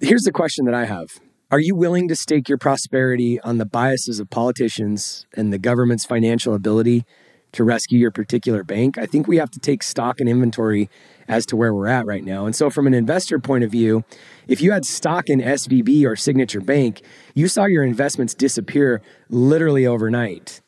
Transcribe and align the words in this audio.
Here's 0.00 0.22
the 0.22 0.30
question 0.30 0.64
that 0.66 0.74
I 0.74 0.84
have 0.84 1.18
Are 1.50 1.58
you 1.58 1.74
willing 1.74 2.06
to 2.06 2.14
stake 2.14 2.48
your 2.48 2.56
prosperity 2.56 3.40
on 3.40 3.58
the 3.58 3.66
biases 3.66 4.20
of 4.20 4.30
politicians 4.30 5.26
and 5.34 5.52
the 5.52 5.58
government's 5.58 6.04
financial 6.04 6.54
ability 6.54 7.04
to 7.50 7.64
rescue 7.64 7.98
your 7.98 8.12
particular 8.12 8.62
bank? 8.62 8.96
I 8.96 9.06
think 9.06 9.26
we 9.26 9.38
have 9.38 9.50
to 9.50 9.58
take 9.58 9.82
stock 9.82 10.20
and 10.20 10.28
inventory 10.28 10.88
as 11.26 11.44
to 11.46 11.56
where 11.56 11.74
we're 11.74 11.88
at 11.88 12.06
right 12.06 12.22
now. 12.24 12.46
And 12.46 12.54
so, 12.54 12.70
from 12.70 12.86
an 12.86 12.94
investor 12.94 13.40
point 13.40 13.64
of 13.64 13.72
view, 13.72 14.04
if 14.46 14.60
you 14.60 14.70
had 14.70 14.84
stock 14.84 15.28
in 15.28 15.40
SVB 15.40 16.04
or 16.04 16.14
Signature 16.14 16.60
Bank, 16.60 17.02
you 17.34 17.48
saw 17.48 17.64
your 17.64 17.82
investments 17.82 18.34
disappear 18.34 19.02
literally 19.28 19.84
overnight. 19.84 20.60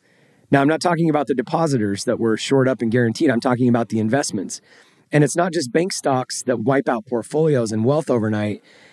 Now, 0.51 0.61
I'm 0.61 0.69
not 0.69 0.81
talking 0.81 1.09
about 1.09 1.29
the 1.29 1.35
depositors 1.37 2.03
that 2.03 2.19
were 2.19 2.37
shored 2.37 2.69
up 2.69 2.83
and 2.83 2.91
guaranteed, 2.91 3.31
I'm 3.31 3.41
talking 3.41 3.69
about 3.69 3.91
the 3.91 4.01
investments. 4.01 4.61
And 5.13 5.25
it's 5.25 5.37
not 5.37 5.53
just 5.53 5.73
bank 5.73 5.93
stocks 5.93 6.43
that 6.45 6.61
wipe 6.61 6.89
out 6.89 7.07
portfolios 7.07 7.73
and 7.73 7.85
wealth 7.85 8.11
overnight, 8.11 8.63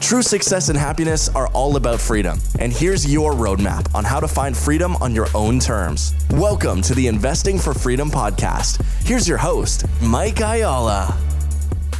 True 0.00 0.22
success 0.22 0.68
and 0.68 0.78
happiness 0.78 1.28
are 1.30 1.48
all 1.48 1.76
about 1.76 2.00
freedom. 2.00 2.38
And 2.60 2.72
here's 2.72 3.12
your 3.12 3.32
roadmap 3.32 3.94
on 3.94 4.04
how 4.04 4.20
to 4.20 4.28
find 4.28 4.56
freedom 4.56 4.96
on 4.96 5.14
your 5.14 5.26
own 5.34 5.58
terms. 5.58 6.14
Welcome 6.30 6.80
to 6.82 6.94
the 6.94 7.08
Investing 7.08 7.58
for 7.58 7.74
Freedom 7.74 8.08
podcast. 8.10 8.82
Here's 9.04 9.28
your 9.28 9.38
host, 9.38 9.84
Mike 10.00 10.40
Ayala. 10.40 11.16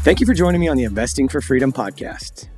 Thank 0.04 0.20
you 0.20 0.26
for 0.26 0.32
joining 0.32 0.60
me 0.60 0.68
on 0.68 0.76
the 0.76 0.84
Investing 0.84 1.28
for 1.28 1.40
Freedom 1.40 1.72
podcast. 1.72 2.48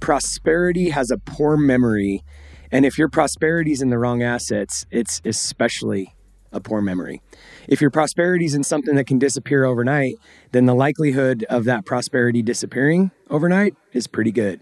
Prosperity 0.00 0.90
has 0.90 1.10
a 1.10 1.18
poor 1.18 1.56
memory 1.56 2.24
and 2.72 2.84
if 2.84 2.98
your 2.98 3.08
prosperity 3.08 3.72
is 3.72 3.82
in 3.82 3.90
the 3.90 3.98
wrong 3.98 4.22
assets, 4.22 4.86
it's 4.90 5.20
especially 5.24 6.14
a 6.52 6.60
poor 6.60 6.80
memory. 6.80 7.22
If 7.68 7.80
your 7.80 7.90
prosperity 7.90 8.44
is 8.44 8.54
in 8.54 8.64
something 8.64 8.94
that 8.96 9.06
can 9.06 9.18
disappear 9.18 9.64
overnight, 9.64 10.14
then 10.52 10.66
the 10.66 10.74
likelihood 10.74 11.44
of 11.48 11.64
that 11.64 11.84
prosperity 11.84 12.42
disappearing 12.42 13.10
overnight 13.30 13.74
is 13.92 14.06
pretty 14.06 14.32
good. 14.32 14.60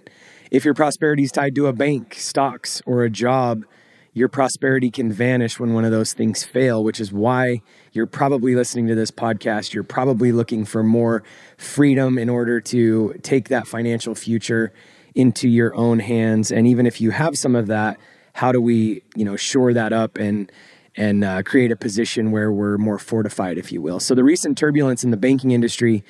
If 0.55 0.65
your 0.65 0.75
prosperity 0.75 1.25
is 1.25 1.33
tied 1.33 1.57
to 1.57 1.67
a 1.67 1.73
bank, 1.73 2.15
stocks, 2.15 2.81
or 2.87 3.03
a 3.03 3.11
job, 3.11 3.65
your 4.13 4.29
prosperity 4.29 4.89
can 4.89 5.11
vanish 5.11 5.59
when 5.59 5.75
one 5.75 5.85
of 5.85 5.91
those 5.91 6.13
things 6.13 6.45
fail, 6.45 6.85
which 6.85 7.01
is 7.01 7.13
why 7.13 7.61
you're 7.91 8.07
probably 8.07 8.55
listening 8.55 8.87
to 8.87 8.95
this 8.95 9.11
podcast. 9.11 9.75
You're 9.75 9.83
probably 9.83 10.31
looking 10.31 10.65
for 10.65 10.85
more 10.85 11.25
freedom 11.57 12.19
in 12.19 12.29
order 12.29 12.61
to 12.61 13.15
take 13.25 13.49
that 13.49 13.67
financial 13.67 14.15
future 14.15 14.73
into 15.17 15.49
your 15.49 15.75
own 15.75 15.99
hands. 15.99 16.53
And 16.53 16.69
even 16.69 16.87
if 16.87 17.01
you 17.01 17.11
have 17.11 17.37
some 17.37 17.57
of 17.57 17.67
that, 17.67 17.99
how 18.35 18.53
do 18.53 18.61
we, 18.61 19.03
you 19.17 19.25
know, 19.25 19.35
shore 19.35 19.73
that 19.73 19.93
up 19.93 20.19
and 20.19 20.53
and 20.97 21.25
uh, 21.25 21.43
create 21.43 21.73
a 21.73 21.77
position 21.77 22.31
where 22.31 22.53
we're 22.53 22.79
more 22.79 23.01
fortified, 23.01 23.59
if 23.59 23.73
you 23.73 23.83
will. 23.83 23.99
So 23.99 24.15
the 24.15 24.23
recent 24.23 24.57
turbulence 24.57 25.03
in 25.03 25.11
the 25.11 25.17
banking 25.17 25.51
industry 25.51 26.05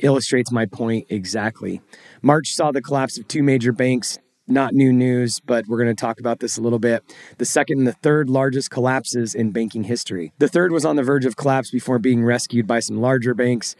illustrates 0.00 0.52
my 0.52 0.66
point 0.66 1.06
exactly. 1.08 1.80
March 2.22 2.54
saw 2.54 2.72
the 2.72 2.82
collapse 2.82 3.18
of 3.18 3.28
two 3.28 3.42
major 3.42 3.72
banks. 3.72 4.18
Not 4.50 4.72
new 4.72 4.94
news, 4.94 5.40
but 5.40 5.66
we're 5.66 5.76
going 5.76 5.94
to 5.94 6.00
talk 6.00 6.20
about 6.20 6.40
this 6.40 6.56
a 6.56 6.62
little 6.62 6.78
bit. 6.78 7.04
The 7.36 7.44
second 7.44 7.78
and 7.78 7.86
the 7.86 7.92
third 7.92 8.30
largest 8.30 8.70
collapses 8.70 9.34
in 9.34 9.50
banking 9.50 9.84
history. 9.84 10.32
The 10.38 10.48
third 10.48 10.72
was 10.72 10.86
on 10.86 10.96
the 10.96 11.02
verge 11.02 11.26
of 11.26 11.36
collapse 11.36 11.70
before 11.70 11.98
being 11.98 12.24
rescued 12.24 12.66
by 12.66 12.80
some 12.80 12.98
larger 12.98 13.34
banks. 13.34 13.76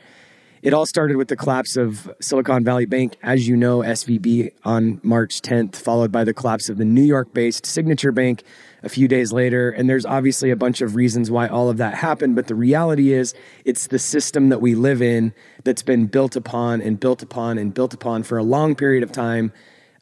It 0.61 0.75
all 0.75 0.87
started 0.87 1.17
with 1.17 1.29
the 1.29 1.37
collapse 1.37 1.77
of 1.77 2.11
Silicon 2.21 2.65
Valley 2.65 2.85
Bank, 2.85 3.17
as 3.23 3.47
you 3.47 3.57
know, 3.57 3.79
SVB 3.79 4.51
on 4.65 5.01
March 5.05 5.41
10th, 5.41 5.77
followed 5.77 6.11
by 6.11 6.25
the 6.25 6.35
collapse 6.35 6.69
of 6.69 6.79
the 6.79 6.85
New 6.85 7.03
York 7.03 7.33
based 7.33 7.65
Signature 7.65 8.11
Bank 8.11 8.43
a 8.83 8.89
few 8.89 9.07
days 9.07 9.33
later. 9.33 9.71
And 9.71 9.89
there's 9.89 10.05
obviously 10.05 10.51
a 10.51 10.57
bunch 10.57 10.81
of 10.81 10.97
reasons 10.97 11.31
why 11.31 11.47
all 11.47 11.71
of 11.71 11.77
that 11.77 11.95
happened. 11.95 12.35
But 12.35 12.49
the 12.49 12.57
reality 12.57 13.13
is, 13.13 13.35
it's 13.65 13.87
the 13.87 14.01
system 14.01 14.49
that 14.49 14.61
we 14.61 14.75
live 14.75 15.01
in 15.01 15.33
that's 15.63 15.83
been 15.83 16.07
built 16.07 16.35
upon 16.35 16.81
and 16.81 16.99
built 16.99 17.23
upon 17.23 17.57
and 17.57 17.73
built 17.73 17.95
upon 17.95 18.25
for 18.25 18.37
a 18.37 18.43
long 18.43 18.75
period 18.75 19.05
of 19.05 19.13
time. 19.13 19.53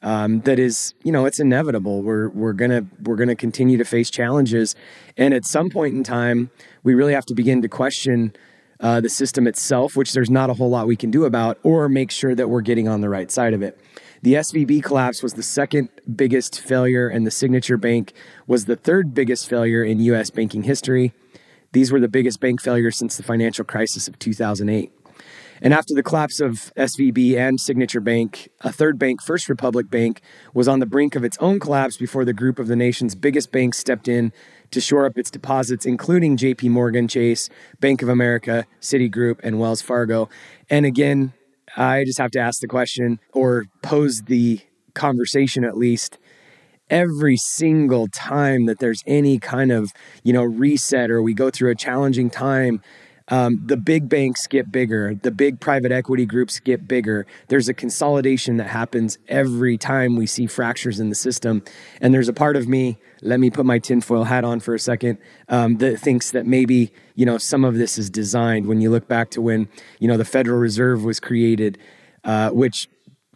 Um, 0.03 0.41
that 0.43 0.59
is, 0.59 0.95
you 1.03 1.13
know, 1.13 1.27
it's 1.27 1.41
inevitable. 1.41 2.03
We're 2.03 2.29
we're 2.29 2.53
gonna 2.53 2.87
we're 3.03 3.17
gonna 3.17 3.35
continue 3.35 3.77
to 3.79 3.85
face 3.85 4.09
challenges, 4.11 4.77
and 5.17 5.35
at 5.35 5.45
some 5.45 5.69
point 5.69 5.95
in 5.95 6.05
time, 6.05 6.51
we 6.85 6.95
really 6.95 7.15
have 7.15 7.27
to 7.27 7.35
begin 7.35 7.63
to 7.63 7.69
question 7.69 8.35
uh, 8.81 9.01
the 9.01 9.09
system 9.09 9.47
itself, 9.47 9.97
which 9.97 10.13
there's 10.13 10.31
not 10.31 10.51
a 10.51 10.55
whole 10.55 10.71
lot 10.71 10.87
we 10.87 10.97
can 10.97 11.11
do 11.11 11.25
about, 11.25 11.59
or 11.63 11.89
make 11.89 12.11
sure 12.11 12.35
that 12.35 12.49
we're 12.49 12.61
getting 12.61 12.89
on 12.89 13.01
the 13.01 13.09
right 13.09 13.31
side 13.31 13.55
of 13.55 13.63
it. 13.63 13.79
The 14.23 14.35
SVB 14.35 14.83
collapse 14.83 15.23
was 15.23 15.35
the 15.35 15.43
second 15.43 15.89
biggest 16.15 16.61
failure, 16.61 17.09
and 17.09 17.27
the 17.27 17.31
Signature 17.31 17.77
Bank 17.77 18.13
was 18.47 18.65
the 18.65 18.77
third 18.77 19.15
biggest 19.15 19.49
failure 19.49 19.85
in 19.85 20.01
U.S. 20.01 20.31
banking 20.31 20.65
history. 20.65 21.13
These 21.73 21.93
were 21.93 22.01
the 22.01 22.09
biggest 22.09 22.41
bank 22.41 22.61
failures 22.61 22.97
since 22.97 23.17
the 23.17 23.23
financial 23.23 23.65
crisis 23.65 24.09
of 24.09 24.19
2008. 24.19 24.91
And 25.63 25.73
after 25.73 25.95
the 25.95 26.03
collapse 26.03 26.41
of 26.41 26.73
SVB 26.77 27.37
and 27.37 27.59
Signature 27.59 28.01
Bank, 28.01 28.51
a 28.61 28.73
third 28.73 28.99
bank, 28.99 29.23
First 29.23 29.49
Republic 29.49 29.91
Bank, 29.91 30.21
was 30.53 30.69
on 30.69 30.81
the 30.81 30.87
brink 30.87 31.17
of 31.17 31.25
its 31.25 31.39
own 31.39 31.59
collapse 31.59 31.97
before 31.97 32.25
the 32.25 32.35
group 32.35 32.59
of 32.59 32.67
the 32.67 32.77
nation's 32.77 33.15
biggest 33.15 33.53
banks 33.53 33.79
stepped 33.79 34.09
in 34.09 34.33
to 34.71 34.81
shore 34.81 35.07
up 35.07 35.17
its 35.17 35.31
deposits, 35.31 35.87
including 35.87 36.37
JP 36.37 36.71
Morgan 36.71 37.09
Chase, 37.09 37.49
Bank 37.81 38.03
of 38.03 38.09
America, 38.09 38.67
Citigroup, 38.81 39.41
and 39.43 39.59
Wells 39.59 39.83
Fargo. 39.83 40.29
And 40.71 40.87
again, 40.87 41.33
I 41.77 42.05
just 42.05 42.19
have 42.19 42.31
to 42.33 42.39
ask 42.39 42.61
the 42.61 42.69
question 42.69 43.21
or 43.33 43.67
pose 43.83 44.23
the 44.23 44.61
conversation 44.95 45.65
at 45.65 45.77
least 45.77 46.19
every 46.89 47.37
single 47.37 48.09
time 48.09 48.67
that 48.67 48.79
there's 48.79 49.03
any 49.07 49.39
kind 49.39 49.73
of 49.73 49.93
you 50.23 50.33
know 50.33 50.45
reset 50.45 51.11
or 51.11 51.21
we 51.21 51.35
go 51.35 51.51
through 51.51 51.71
a 51.71 51.75
challenging 51.75 52.31
time 52.31 52.81
um, 53.29 53.61
the 53.65 53.77
big 53.77 54.09
banks 54.09 54.47
get 54.47 54.71
bigger, 54.71 55.15
the 55.15 55.31
big 55.31 55.59
private 55.61 55.91
equity 55.91 56.27
groups 56.27 56.61
get 56.61 56.87
bigger. 56.87 57.27
There's 57.49 57.69
a 57.69 57.75
consolidation 57.75 58.57
that 58.59 58.69
happens 58.69 59.19
every 59.29 59.77
time 59.77 60.17
we 60.17 60.27
see 60.27 60.47
fractures 60.47 61.01
in 61.01 61.09
the 61.09 61.15
system. 61.15 61.63
And 62.01 62.15
there's 62.15 62.29
a 62.29 62.33
part 62.33 62.57
of 62.57 62.69
me, 62.69 62.99
let 63.23 63.41
me 63.41 63.51
put 63.51 63.67
my 63.67 63.79
tinfoil 63.79 64.25
hat 64.25 64.45
on 64.45 64.61
for 64.61 64.75
a 64.75 64.79
second, 64.79 65.19
um, 65.49 65.79
that 65.79 65.99
thinks 65.99 66.31
that 66.31 66.47
maybe, 66.47 66.93
you 67.15 67.27
know, 67.27 67.39
some 67.39 67.65
of 67.65 67.77
this 67.77 67.99
is 67.99 68.11
designed 68.11 68.67
when 68.67 68.81
you 68.81 68.91
look 68.91 69.09
back 69.09 69.31
to 69.31 69.41
when, 69.41 69.69
you 69.99 70.07
know, 70.07 70.17
the 70.17 70.25
Federal 70.25 70.59
Reserve 70.59 71.03
was 71.05 71.19
created, 71.19 71.79
uh, 72.25 72.51
which 72.51 72.89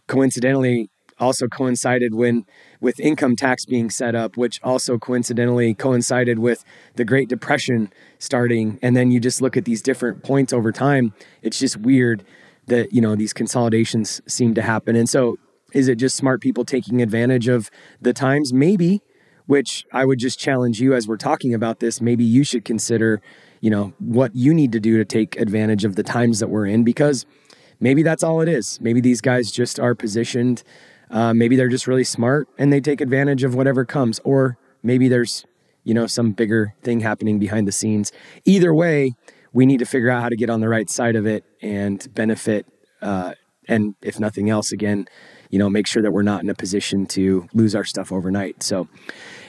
coincidentally 0.07 0.89
also 1.19 1.47
coincided 1.47 2.15
when 2.15 2.45
with 2.81 2.99
income 2.99 3.35
tax 3.35 3.65
being 3.65 3.89
set 3.89 4.15
up, 4.15 4.35
which 4.35 4.59
also 4.63 4.97
coincidentally 4.97 5.73
coincided 5.73 6.39
with 6.39 6.65
the 6.95 7.05
Great 7.05 7.29
Depression 7.29 7.93
starting. 8.17 8.79
And 8.81 8.95
then 8.95 9.11
you 9.11 9.19
just 9.19 9.41
look 9.41 9.55
at 9.55 9.65
these 9.65 9.81
different 9.81 10.23
points 10.23 10.51
over 10.51 10.71
time. 10.71 11.13
It's 11.41 11.59
just 11.59 11.77
weird 11.77 12.25
that, 12.65 12.91
you 12.91 12.99
know, 12.99 13.15
these 13.15 13.33
consolidations 13.33 14.21
seem 14.27 14.55
to 14.55 14.61
happen. 14.61 14.95
And 14.95 15.07
so 15.07 15.37
is 15.73 15.87
it 15.87 15.95
just 15.95 16.17
smart 16.17 16.41
people 16.41 16.65
taking 16.65 17.01
advantage 17.01 17.47
of 17.47 17.69
the 18.01 18.13
times? 18.13 18.51
Maybe, 18.51 19.01
which 19.45 19.85
I 19.93 20.05
would 20.05 20.19
just 20.19 20.39
challenge 20.39 20.81
you 20.81 20.93
as 20.93 21.07
we're 21.07 21.17
talking 21.17 21.53
about 21.53 21.79
this. 21.79 22.01
Maybe 22.01 22.23
you 22.23 22.43
should 22.43 22.65
consider, 22.65 23.21
you 23.61 23.69
know, 23.69 23.93
what 23.99 24.35
you 24.35 24.53
need 24.53 24.71
to 24.71 24.79
do 24.79 24.97
to 24.97 25.05
take 25.05 25.39
advantage 25.39 25.85
of 25.85 25.95
the 25.95 26.03
times 26.03 26.39
that 26.39 26.49
we're 26.49 26.65
in 26.65 26.83
because 26.83 27.25
maybe 27.79 28.03
that's 28.03 28.23
all 28.23 28.41
it 28.41 28.49
is. 28.49 28.79
Maybe 28.81 29.01
these 29.01 29.21
guys 29.21 29.51
just 29.51 29.79
are 29.79 29.95
positioned 29.95 30.63
uh, 31.11 31.33
maybe 31.33 31.55
they're 31.55 31.69
just 31.69 31.87
really 31.87 32.03
smart 32.03 32.47
and 32.57 32.71
they 32.71 32.79
take 32.79 33.01
advantage 33.01 33.43
of 33.43 33.53
whatever 33.53 33.85
comes, 33.85 34.19
or 34.23 34.57
maybe 34.81 35.07
there's 35.07 35.45
you 35.83 35.93
know 35.93 36.07
some 36.07 36.31
bigger 36.31 36.73
thing 36.81 37.01
happening 37.01 37.39
behind 37.39 37.67
the 37.67 37.71
scenes. 37.71 38.11
Either 38.45 38.73
way, 38.73 39.13
we 39.53 39.65
need 39.65 39.79
to 39.79 39.85
figure 39.85 40.09
out 40.09 40.21
how 40.21 40.29
to 40.29 40.35
get 40.35 40.49
on 40.49 40.61
the 40.61 40.69
right 40.69 40.89
side 40.89 41.15
of 41.15 41.25
it 41.25 41.43
and 41.61 42.13
benefit. 42.13 42.65
Uh, 43.01 43.33
and 43.67 43.95
if 44.01 44.19
nothing 44.19 44.49
else, 44.49 44.71
again, 44.71 45.07
you 45.49 45.59
know, 45.59 45.69
make 45.69 45.85
sure 45.85 46.01
that 46.01 46.11
we're 46.11 46.23
not 46.23 46.41
in 46.41 46.49
a 46.49 46.55
position 46.55 47.05
to 47.05 47.47
lose 47.53 47.75
our 47.75 47.83
stuff 47.83 48.11
overnight. 48.11 48.63
So, 48.63 48.87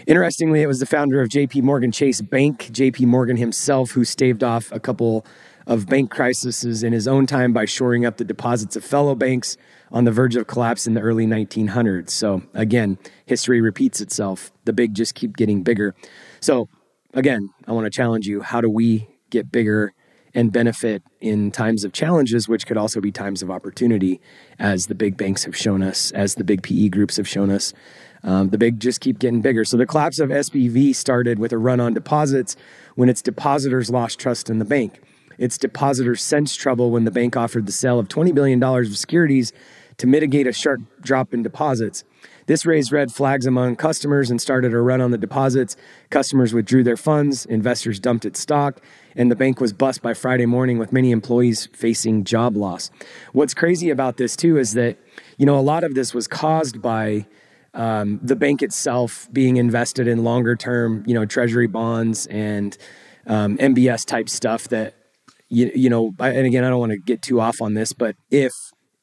interestingly, 0.06 0.62
it 0.62 0.66
was 0.66 0.80
the 0.80 0.86
founder 0.86 1.20
of 1.20 1.28
JP 1.28 1.62
Morgan 1.62 1.92
Chase 1.92 2.20
Bank, 2.20 2.70
JP 2.72 3.06
Morgan 3.06 3.36
himself, 3.36 3.92
who 3.92 4.04
staved 4.04 4.42
off 4.42 4.70
a 4.72 4.80
couple 4.80 5.24
of 5.66 5.86
bank 5.86 6.10
crises 6.10 6.82
in 6.82 6.92
his 6.92 7.06
own 7.06 7.26
time 7.26 7.52
by 7.52 7.64
shoring 7.64 8.04
up 8.04 8.16
the 8.16 8.24
deposits 8.24 8.76
of 8.76 8.84
fellow 8.84 9.14
banks 9.14 9.56
on 9.90 10.04
the 10.04 10.12
verge 10.12 10.36
of 10.36 10.46
collapse 10.46 10.86
in 10.86 10.94
the 10.94 11.00
early 11.00 11.26
1900s. 11.26 12.10
So 12.10 12.42
again, 12.54 12.98
history 13.26 13.60
repeats 13.60 14.00
itself. 14.00 14.52
The 14.64 14.72
big 14.72 14.94
just 14.94 15.14
keep 15.14 15.36
getting 15.36 15.62
bigger. 15.62 15.94
So 16.40 16.68
again, 17.14 17.50
I 17.66 17.72
want 17.72 17.84
to 17.84 17.90
challenge 17.90 18.26
you. 18.26 18.40
How 18.40 18.60
do 18.60 18.70
we 18.70 19.08
get 19.30 19.52
bigger 19.52 19.92
and 20.34 20.50
benefit 20.50 21.02
in 21.20 21.50
times 21.50 21.84
of 21.84 21.92
challenges, 21.92 22.48
which 22.48 22.66
could 22.66 22.78
also 22.78 23.00
be 23.00 23.12
times 23.12 23.42
of 23.42 23.50
opportunity, 23.50 24.20
as 24.58 24.86
the 24.86 24.94
big 24.94 25.16
banks 25.16 25.44
have 25.44 25.56
shown 25.56 25.82
us, 25.82 26.10
as 26.12 26.36
the 26.36 26.44
big 26.44 26.62
PE 26.62 26.88
groups 26.88 27.16
have 27.18 27.28
shown 27.28 27.50
us. 27.50 27.74
Um, 28.24 28.50
the 28.50 28.58
big 28.58 28.80
just 28.80 29.00
keep 29.00 29.18
getting 29.18 29.42
bigger. 29.42 29.64
So 29.64 29.76
the 29.76 29.86
collapse 29.86 30.18
of 30.18 30.30
SVB 30.30 30.94
started 30.94 31.38
with 31.38 31.52
a 31.52 31.58
run 31.58 31.80
on 31.80 31.92
deposits 31.92 32.56
when 32.94 33.08
its 33.08 33.20
depositors 33.20 33.90
lost 33.90 34.18
trust 34.18 34.48
in 34.48 34.58
the 34.58 34.64
bank. 34.64 35.00
Its 35.38 35.58
depositors 35.58 36.22
sensed 36.22 36.58
trouble 36.58 36.90
when 36.90 37.04
the 37.04 37.10
bank 37.10 37.36
offered 37.36 37.66
the 37.66 37.72
sale 37.72 37.98
of 37.98 38.08
$20 38.08 38.34
billion 38.34 38.62
of 38.62 38.96
securities 38.96 39.52
to 39.98 40.06
mitigate 40.06 40.46
a 40.46 40.52
sharp 40.52 40.80
drop 41.00 41.32
in 41.32 41.42
deposits. 41.42 42.04
This 42.46 42.66
raised 42.66 42.92
red 42.92 43.12
flags 43.12 43.46
among 43.46 43.76
customers 43.76 44.30
and 44.30 44.40
started 44.40 44.74
a 44.74 44.80
run 44.80 45.00
on 45.00 45.10
the 45.10 45.18
deposits. 45.18 45.76
Customers 46.10 46.52
withdrew 46.52 46.82
their 46.82 46.96
funds, 46.96 47.46
investors 47.46 48.00
dumped 48.00 48.24
its 48.24 48.40
stock, 48.40 48.80
and 49.14 49.30
the 49.30 49.36
bank 49.36 49.60
was 49.60 49.72
bust 49.72 50.02
by 50.02 50.14
Friday 50.14 50.46
morning 50.46 50.78
with 50.78 50.92
many 50.92 51.12
employees 51.12 51.68
facing 51.72 52.24
job 52.24 52.56
loss. 52.56 52.90
What's 53.32 53.54
crazy 53.54 53.90
about 53.90 54.16
this, 54.16 54.34
too, 54.34 54.58
is 54.58 54.74
that, 54.74 54.98
you 55.38 55.46
know, 55.46 55.58
a 55.58 55.62
lot 55.62 55.84
of 55.84 55.94
this 55.94 56.14
was 56.14 56.26
caused 56.26 56.82
by 56.82 57.26
um, 57.74 58.20
the 58.22 58.36
bank 58.36 58.62
itself 58.62 59.28
being 59.32 59.56
invested 59.56 60.08
in 60.08 60.24
longer 60.24 60.56
term, 60.56 61.04
you 61.06 61.14
know, 61.14 61.24
treasury 61.24 61.68
bonds 61.68 62.26
and 62.26 62.76
um, 63.26 63.56
MBS 63.58 64.04
type 64.04 64.28
stuff 64.28 64.68
that, 64.68 64.94
you, 65.52 65.70
you 65.74 65.90
know, 65.90 66.14
and 66.18 66.46
again, 66.46 66.64
I 66.64 66.70
don't 66.70 66.80
want 66.80 66.92
to 66.92 66.98
get 66.98 67.20
too 67.20 67.40
off 67.40 67.60
on 67.60 67.74
this, 67.74 67.92
but 67.92 68.16
if 68.30 68.52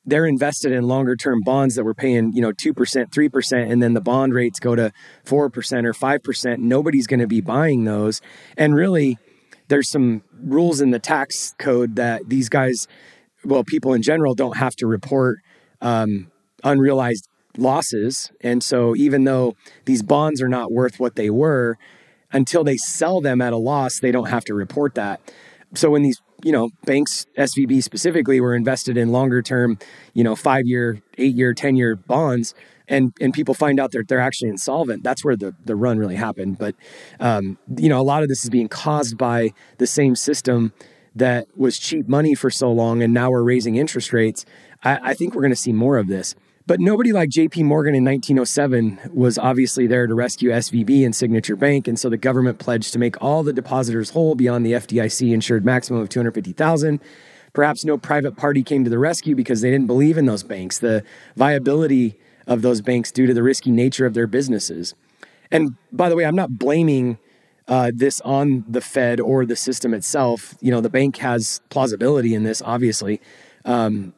they're 0.04 0.26
invested 0.26 0.72
in 0.72 0.88
longer 0.88 1.16
term 1.16 1.42
bonds 1.46 1.76
that 1.76 1.84
were 1.84 1.94
paying, 1.94 2.34
you 2.34 2.42
know, 2.42 2.52
2%, 2.52 2.74
3%, 2.74 3.72
and 3.72 3.84
then 3.84 3.94
the 3.94 4.02
bond 4.02 4.34
rates 4.34 4.60
go 4.60 4.76
to 4.76 4.92
4% 5.26 5.36
or 5.36 5.50
5%, 5.94 6.58
nobody's 6.58 7.06
going 7.06 7.20
to 7.20 7.28
be 7.28 7.40
buying 7.40 7.84
those. 7.84 8.20
And 8.58 8.74
really, 8.74 9.20
there's 9.68 9.90
some 9.90 10.24
rules 10.42 10.82
in 10.82 10.90
the 10.90 10.98
tax 10.98 11.54
code 11.60 11.96
that 11.98 12.28
these 12.28 12.50
guys, 12.50 12.88
well, 13.46 13.64
people 13.64 13.94
in 13.94 14.02
general 14.02 14.34
don't 14.34 14.58
have 14.58 14.76
to 14.78 14.88
report 14.88 15.38
um, 15.82 16.32
unrealized 16.64 17.28
losses. 17.58 18.32
And 18.42 18.64
so 18.64 18.96
even 18.96 19.26
though 19.26 19.56
these 19.86 20.02
bonds 20.02 20.42
are 20.42 20.50
not 20.50 20.72
worth 20.72 21.00
what 21.00 21.16
they 21.16 21.30
were, 21.30 21.78
until 22.32 22.64
they 22.64 22.78
sell 22.78 23.22
them 23.22 23.40
at 23.40 23.54
a 23.54 23.58
loss, 23.58 24.00
they 24.00 24.12
don't 24.12 24.30
have 24.30 24.46
to 24.46 24.56
report 24.56 24.96
that. 24.96 25.20
So 25.76 25.92
when 25.92 26.02
these 26.02 26.20
you 26.44 26.52
know, 26.52 26.70
banks, 26.86 27.26
SVB 27.38 27.84
specifically, 27.84 28.40
were 28.40 28.56
invested 28.56 28.98
in 28.98 29.12
longer 29.12 29.42
term, 29.42 29.78
you 30.14 30.24
know, 30.24 30.36
five 30.36 30.66
year, 30.66 31.02
eight 31.18 31.36
year, 31.36 31.54
10 31.54 31.76
year 31.76 31.96
bonds. 31.96 32.54
And, 32.88 33.14
and 33.22 33.34
people 33.34 33.54
find 33.54 33.80
out 33.80 33.92
that 33.92 34.08
they're 34.08 34.20
actually 34.20 34.50
insolvent. 34.50 35.04
That's 35.04 35.24
where 35.24 35.36
the, 35.36 35.56
the 35.64 35.76
run 35.76 36.00
really 36.00 36.16
happened. 36.16 36.58
But, 36.58 36.76
um, 37.20 37.60
you 37.78 37.88
know, 37.88 38.00
a 38.00 38.04
lot 38.04 38.24
of 38.24 38.30
this 38.30 38.44
is 38.44 38.50
being 38.50 38.68
caused 38.68 39.16
by 39.18 39.54
the 39.78 39.86
same 39.86 40.16
system 40.16 40.74
that 41.16 41.48
was 41.56 41.78
cheap 41.78 42.08
money 42.08 42.34
for 42.34 42.50
so 42.50 42.72
long. 42.72 43.04
And 43.04 43.14
now 43.14 43.30
we're 43.30 43.44
raising 43.44 43.76
interest 43.76 44.12
rates. 44.12 44.44
I, 44.84 45.12
I 45.12 45.14
think 45.14 45.36
we're 45.36 45.42
going 45.42 45.52
to 45.52 45.56
see 45.56 45.74
more 45.74 45.98
of 45.98 46.08
this. 46.08 46.34
But 46.70 46.80
nobody 46.80 47.12
like 47.12 47.32
JP 47.32 47.64
Morgan 47.64 47.96
in 47.96 48.06
1907 48.06 49.00
was 49.12 49.40
obviously 49.40 49.88
there 49.88 50.06
to 50.06 50.14
rescue 50.14 50.52
SVB 50.52 51.04
and 51.04 51.16
Signature 51.16 51.56
Bank, 51.56 51.88
and 51.88 51.98
so 52.00 52.10
the 52.10 52.16
government 52.18 52.60
pledged 52.60 52.94
to 52.94 53.00
make 53.00 53.20
all 53.20 53.42
the 53.42 53.52
depositors 53.52 54.12
whole 54.12 54.36
beyond 54.36 54.64
the 54.64 54.74
FDIC 54.74 55.34
insured 55.34 55.66
maximum 55.66 56.00
of 56.00 56.10
250,000. 56.10 57.02
Perhaps 57.54 57.86
no 57.86 57.98
private 57.98 58.38
party 58.38 58.62
came 58.62 58.84
to 58.84 58.90
the 58.92 59.00
rescue 59.00 59.36
because 59.36 59.62
they 59.62 59.72
didn't 59.72 59.88
believe 59.88 60.16
in 60.16 60.28
those 60.28 60.44
banks, 60.44 60.78
the 60.78 61.04
viability 61.36 62.20
of 62.46 62.62
those 62.62 62.82
banks 62.82 63.12
due 63.12 63.26
to 63.26 63.34
the 63.34 63.42
risky 63.42 63.72
nature 63.72 64.06
of 64.06 64.14
their 64.14 64.28
businesses. 64.28 64.94
And 65.50 65.76
by 65.92 66.08
the 66.08 66.16
way, 66.16 66.24
I'm 66.24 66.36
not 66.36 66.60
blaming 66.60 67.18
uh, 67.68 67.90
this 67.96 68.22
on 68.22 68.64
the 68.70 68.82
Fed 68.82 69.20
or 69.20 69.44
the 69.44 69.56
system 69.56 69.92
itself. 69.92 70.54
You 70.62 70.70
know, 70.70 70.82
the 70.82 70.90
bank 70.92 71.18
has 71.18 71.62
plausibility 71.70 72.36
in 72.36 72.44
this, 72.44 72.62
obviously. 72.64 73.22
Um, 73.66 74.14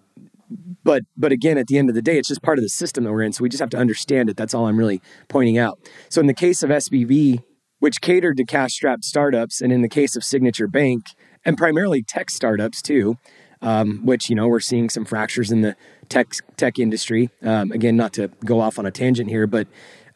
but 0.83 1.03
but 1.18 1.31
again 1.31 1.57
at 1.57 1.68
the 1.68 1.77
end 1.77 1.89
of 1.89 1.95
the 1.95 2.01
day 2.01 2.18
it's 2.18 2.27
just 2.27 2.42
part 2.42 2.57
of 2.57 2.63
the 2.63 2.69
system 2.69 3.03
that 3.03 3.12
we're 3.12 3.21
in 3.21 3.33
so 3.33 3.42
we 3.42 3.50
just 3.50 3.62
have 3.62 3.69
to 3.69 3.77
understand 3.77 4.30
it. 4.30 4.38
That's 4.38 4.53
all 4.53 4.68
i'm 4.68 4.77
really 4.77 5.01
pointing 5.27 5.57
out. 5.57 5.80
So 6.09 6.21
in 6.21 6.27
the 6.27 6.33
case 6.33 6.63
of 6.63 6.69
svb 6.69 7.39
which 7.80 8.01
catered 8.01 8.38
to 8.38 8.45
cash 8.45 8.74
strapped 8.74 9.03
startups 9.03 9.62
and 9.62 9.71
in 9.71 9.81
the 9.81 9.89
case 9.89 10.15
of 10.15 10.24
signature 10.24 10.68
bank 10.68 11.03
and 11.44 11.57
primarily 11.57 12.03
tech 12.03 12.30
startups 12.30 12.81
too 12.81 13.18
um, 13.62 14.06
which 14.06 14.30
you 14.30 14.36
know 14.36 14.48
we're 14.48 14.59
seeing 14.59 14.89
some 14.89 15.06
fractures 15.06 15.51
in 15.51 15.62
the 15.62 15.75
tech 16.09 16.31
tech 16.57 16.80
industry. 16.80 17.30
Um, 17.44 17.71
again 17.71 17.95
not 17.95 18.13
to 18.13 18.30
go 18.45 18.59
off 18.59 18.80
on 18.80 18.86
a 18.86 18.92
tangent 18.92 19.30
here 19.30 19.47
but 19.47 19.68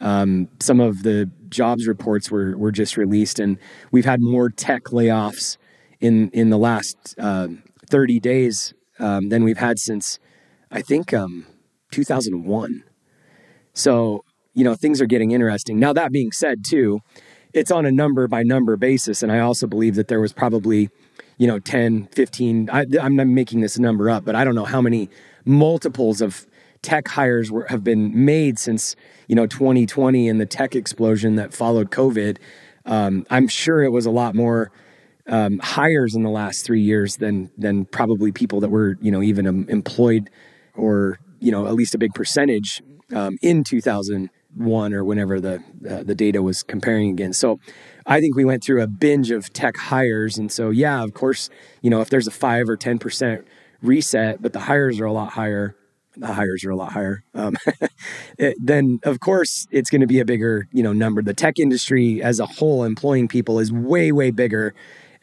um, 0.02 0.50
some 0.60 0.80
of 0.80 1.04
the 1.04 1.30
jobs 1.50 1.88
reports 1.88 2.30
were 2.30 2.58
were 2.58 2.72
just 2.72 2.98
released 2.98 3.40
and 3.40 3.58
we've 3.92 4.06
had 4.06 4.22
more 4.22 4.50
tech 4.50 4.86
layoffs 4.86 5.58
in 6.00 6.30
in 6.32 6.50
the 6.50 6.58
last 6.58 7.16
uh, 7.18 7.48
30 7.90 8.20
days 8.20 8.74
um, 9.00 9.30
than 9.30 9.44
we've 9.44 9.58
had 9.58 9.80
since 9.80 10.20
I 10.76 10.82
think 10.82 11.14
um, 11.14 11.46
2001. 11.92 12.84
So, 13.74 14.26
you 14.54 14.66
know, 14.66 14.76
things 14.76 15.00
are 15.00 15.06
getting 15.06 15.32
interesting. 15.32 15.80
Now, 15.80 15.94
that 15.94 16.12
being 16.12 16.34
said, 16.34 16.66
too, 16.68 17.00
it's 17.54 17.72
on 17.72 17.86
a 17.86 17.92
number 17.92 18.28
by 18.28 18.44
number 18.44 18.76
basis. 18.76 19.24
And 19.24 19.32
I 19.32 19.40
also 19.40 19.68
believe 19.68 19.96
that 19.96 20.10
there 20.10 20.20
was 20.20 20.34
probably, 20.34 20.90
you 21.38 21.48
know, 21.48 21.60
10, 21.60 22.08
15, 22.08 22.70
I, 22.70 22.86
am 23.00 23.16
not 23.16 23.28
making 23.28 23.62
this 23.62 23.80
number 23.80 24.10
up, 24.10 24.26
but 24.26 24.36
I 24.36 24.44
don't 24.44 24.54
know 24.54 24.66
how 24.66 24.82
many 24.82 25.10
multiples 25.46 26.20
of 26.20 26.46
tech 26.82 27.08
hires 27.08 27.50
were, 27.50 27.66
have 27.70 27.86
been 27.86 28.26
made 28.26 28.60
since, 28.60 28.98
you 29.30 29.36
know, 29.36 29.48
2020 29.48 30.28
and 30.28 30.42
the 30.42 30.46
tech 30.46 30.76
explosion 30.76 31.36
that 31.36 31.54
followed 31.54 31.90
COVID. 31.90 32.38
Um, 32.86 33.26
I'm 33.30 33.48
sure 33.48 33.82
it 33.82 33.94
was 33.94 34.06
a 34.06 34.12
lot 34.12 34.36
more 34.36 34.72
um, 35.28 35.60
hires 35.60 36.16
in 36.16 36.24
the 36.24 36.30
last 36.30 36.66
three 36.66 36.82
years 36.82 37.16
than 37.16 37.50
than 37.58 37.86
probably 37.86 38.32
people 38.32 38.60
that 38.60 38.70
were 38.70 38.96
you 39.02 39.12
know 39.12 39.24
even 39.24 39.48
um, 39.48 39.66
employed 39.70 40.30
or 40.76 41.20
you 41.40 41.52
know 41.52 41.68
at 41.68 41.74
least 41.74 41.96
a 41.96 41.98
big 41.98 42.14
percentage 42.14 42.82
um, 43.14 43.38
in 43.42 43.64
2001 43.64 44.94
or 44.94 45.04
whenever 45.04 45.40
the 45.40 45.64
uh, 45.90 46.04
the 46.04 46.16
data 46.16 46.42
was 46.42 46.64
comparing 46.64 47.10
against. 47.10 47.40
So 47.40 47.60
I 48.06 48.20
think 48.20 48.36
we 48.36 48.46
went 48.46 48.64
through 48.64 48.82
a 48.82 48.88
binge 48.88 49.32
of 49.32 49.52
tech 49.54 49.78
hires, 49.78 50.38
and 50.38 50.52
so 50.52 50.70
yeah, 50.70 51.04
of 51.04 51.14
course, 51.14 51.50
you 51.82 51.90
know 51.90 52.02
if 52.02 52.10
there's 52.10 52.28
a 52.28 52.32
five 52.32 52.70
or 52.70 52.78
ten 52.78 53.00
percent 53.00 53.46
reset, 53.82 54.42
but 54.42 54.54
the 54.54 54.62
hires 54.62 55.00
are 55.00 55.06
a 55.06 55.14
lot 55.14 55.32
higher. 55.34 55.76
The 56.18 56.28
hires 56.28 56.64
are 56.64 56.72
a 56.72 56.78
lot 56.78 56.94
higher. 56.94 57.24
Um, 57.34 57.58
it, 58.38 58.56
then, 58.64 59.00
of 59.04 59.20
course, 59.20 59.68
it's 59.70 59.90
going 59.90 60.00
to 60.00 60.08
be 60.08 60.22
a 60.22 60.26
bigger, 60.26 60.66
you 60.72 60.82
know, 60.82 60.94
number. 60.94 61.22
The 61.22 61.34
tech 61.34 61.60
industry 61.60 62.24
as 62.24 62.40
a 62.40 62.46
whole, 62.46 62.86
employing 62.86 63.28
people, 63.28 63.60
is 63.60 63.70
way, 63.70 64.14
way 64.14 64.32
bigger 64.32 64.74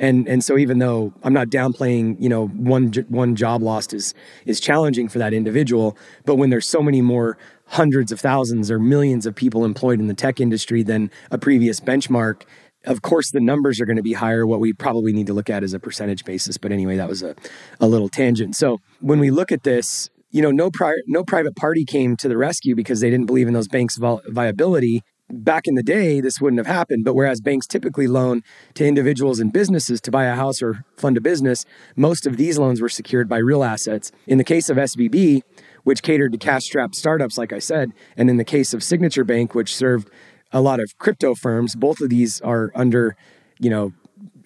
and 0.02 0.28
and 0.28 0.44
so 0.44 0.58
even 0.58 0.80
though 0.80 1.14
I'm 1.22 1.32
not 1.32 1.48
downplaying, 1.48 2.20
you 2.20 2.28
know, 2.28 2.48
one 2.48 2.92
one 3.08 3.36
job 3.36 3.62
lost 3.62 3.94
is 3.94 4.14
is 4.44 4.60
challenging 4.60 5.08
for 5.08 5.18
that 5.20 5.32
individual, 5.32 5.96
but 6.26 6.34
when 6.34 6.50
there's 6.50 6.66
so 6.66 6.82
many 6.82 7.00
more 7.00 7.38
hundreds 7.68 8.10
of 8.10 8.20
thousands 8.20 8.70
or 8.70 8.78
millions 8.78 9.24
of 9.24 9.34
people 9.34 9.64
employed 9.64 10.00
in 10.00 10.08
the 10.08 10.14
tech 10.14 10.40
industry 10.40 10.82
than 10.82 11.10
a 11.30 11.38
previous 11.38 11.78
benchmark, 11.80 12.42
of 12.84 13.00
course 13.02 13.30
the 13.30 13.40
numbers 13.40 13.80
are 13.80 13.86
going 13.86 13.96
to 13.96 14.02
be 14.02 14.12
higher. 14.12 14.44
What 14.44 14.58
we 14.58 14.72
probably 14.72 15.12
need 15.12 15.28
to 15.28 15.34
look 15.34 15.48
at 15.48 15.62
is 15.62 15.72
a 15.72 15.78
percentage 15.78 16.24
basis. 16.24 16.58
But 16.58 16.72
anyway, 16.72 16.96
that 16.96 17.08
was 17.08 17.22
a, 17.22 17.36
a 17.80 17.86
little 17.86 18.08
tangent. 18.08 18.56
So 18.56 18.78
when 19.00 19.20
we 19.20 19.30
look 19.30 19.52
at 19.52 19.62
this, 19.62 20.10
you 20.32 20.42
know, 20.42 20.50
no 20.50 20.70
prior, 20.70 20.96
no 21.06 21.22
private 21.22 21.54
party 21.54 21.84
came 21.84 22.16
to 22.16 22.28
the 22.28 22.36
rescue 22.36 22.74
because 22.74 23.00
they 23.00 23.10
didn't 23.10 23.26
believe 23.26 23.46
in 23.46 23.54
those 23.54 23.68
banks' 23.68 23.98
viability 23.98 25.02
back 25.32 25.66
in 25.66 25.74
the 25.74 25.82
day, 25.82 26.20
this 26.20 26.40
wouldn't 26.40 26.60
have 26.60 26.66
happened. 26.66 27.04
But 27.04 27.14
whereas 27.14 27.40
banks 27.40 27.66
typically 27.66 28.06
loan 28.06 28.42
to 28.74 28.86
individuals 28.86 29.40
and 29.40 29.52
businesses 29.52 30.00
to 30.02 30.10
buy 30.10 30.26
a 30.26 30.34
house 30.34 30.62
or 30.62 30.84
fund 30.96 31.16
a 31.16 31.20
business, 31.20 31.64
most 31.96 32.26
of 32.26 32.36
these 32.36 32.58
loans 32.58 32.80
were 32.80 32.88
secured 32.88 33.28
by 33.28 33.38
real 33.38 33.64
assets. 33.64 34.12
In 34.26 34.38
the 34.38 34.44
case 34.44 34.68
of 34.68 34.76
SVB, 34.76 35.42
which 35.84 36.02
catered 36.02 36.32
to 36.32 36.38
cash 36.38 36.64
strapped 36.64 36.94
startups, 36.94 37.36
like 37.36 37.52
I 37.52 37.58
said, 37.58 37.92
and 38.16 38.30
in 38.30 38.36
the 38.36 38.44
case 38.44 38.72
of 38.72 38.84
Signature 38.84 39.24
Bank, 39.24 39.54
which 39.54 39.74
served 39.74 40.08
a 40.52 40.60
lot 40.60 40.80
of 40.80 40.96
crypto 40.98 41.34
firms, 41.34 41.74
both 41.74 42.00
of 42.00 42.10
these 42.10 42.40
are 42.42 42.70
under, 42.74 43.16
you 43.58 43.70
know, 43.70 43.92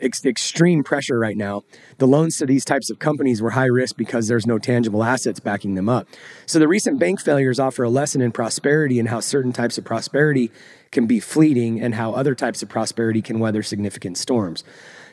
ex- 0.00 0.24
extreme 0.24 0.82
pressure 0.82 1.18
right 1.18 1.36
now. 1.36 1.62
The 1.98 2.06
loans 2.06 2.38
to 2.38 2.46
these 2.46 2.64
types 2.64 2.90
of 2.90 2.98
companies 2.98 3.42
were 3.42 3.50
high 3.50 3.66
risk 3.66 3.96
because 3.96 4.28
there's 4.28 4.46
no 4.46 4.58
tangible 4.58 5.04
assets 5.04 5.40
backing 5.40 5.74
them 5.74 5.88
up. 5.88 6.08
So 6.46 6.58
the 6.58 6.68
recent 6.68 6.98
bank 6.98 7.20
failures 7.20 7.60
offer 7.60 7.84
a 7.84 7.90
lesson 7.90 8.20
in 8.20 8.32
prosperity 8.32 8.98
and 8.98 9.08
how 9.08 9.20
certain 9.20 9.52
types 9.52 9.78
of 9.78 9.84
prosperity 9.84 10.50
can 10.90 11.06
be 11.06 11.20
fleeting 11.20 11.80
and 11.80 11.94
how 11.94 12.12
other 12.12 12.34
types 12.34 12.62
of 12.62 12.68
prosperity 12.68 13.22
can 13.22 13.38
weather 13.38 13.62
significant 13.62 14.18
storms. 14.18 14.64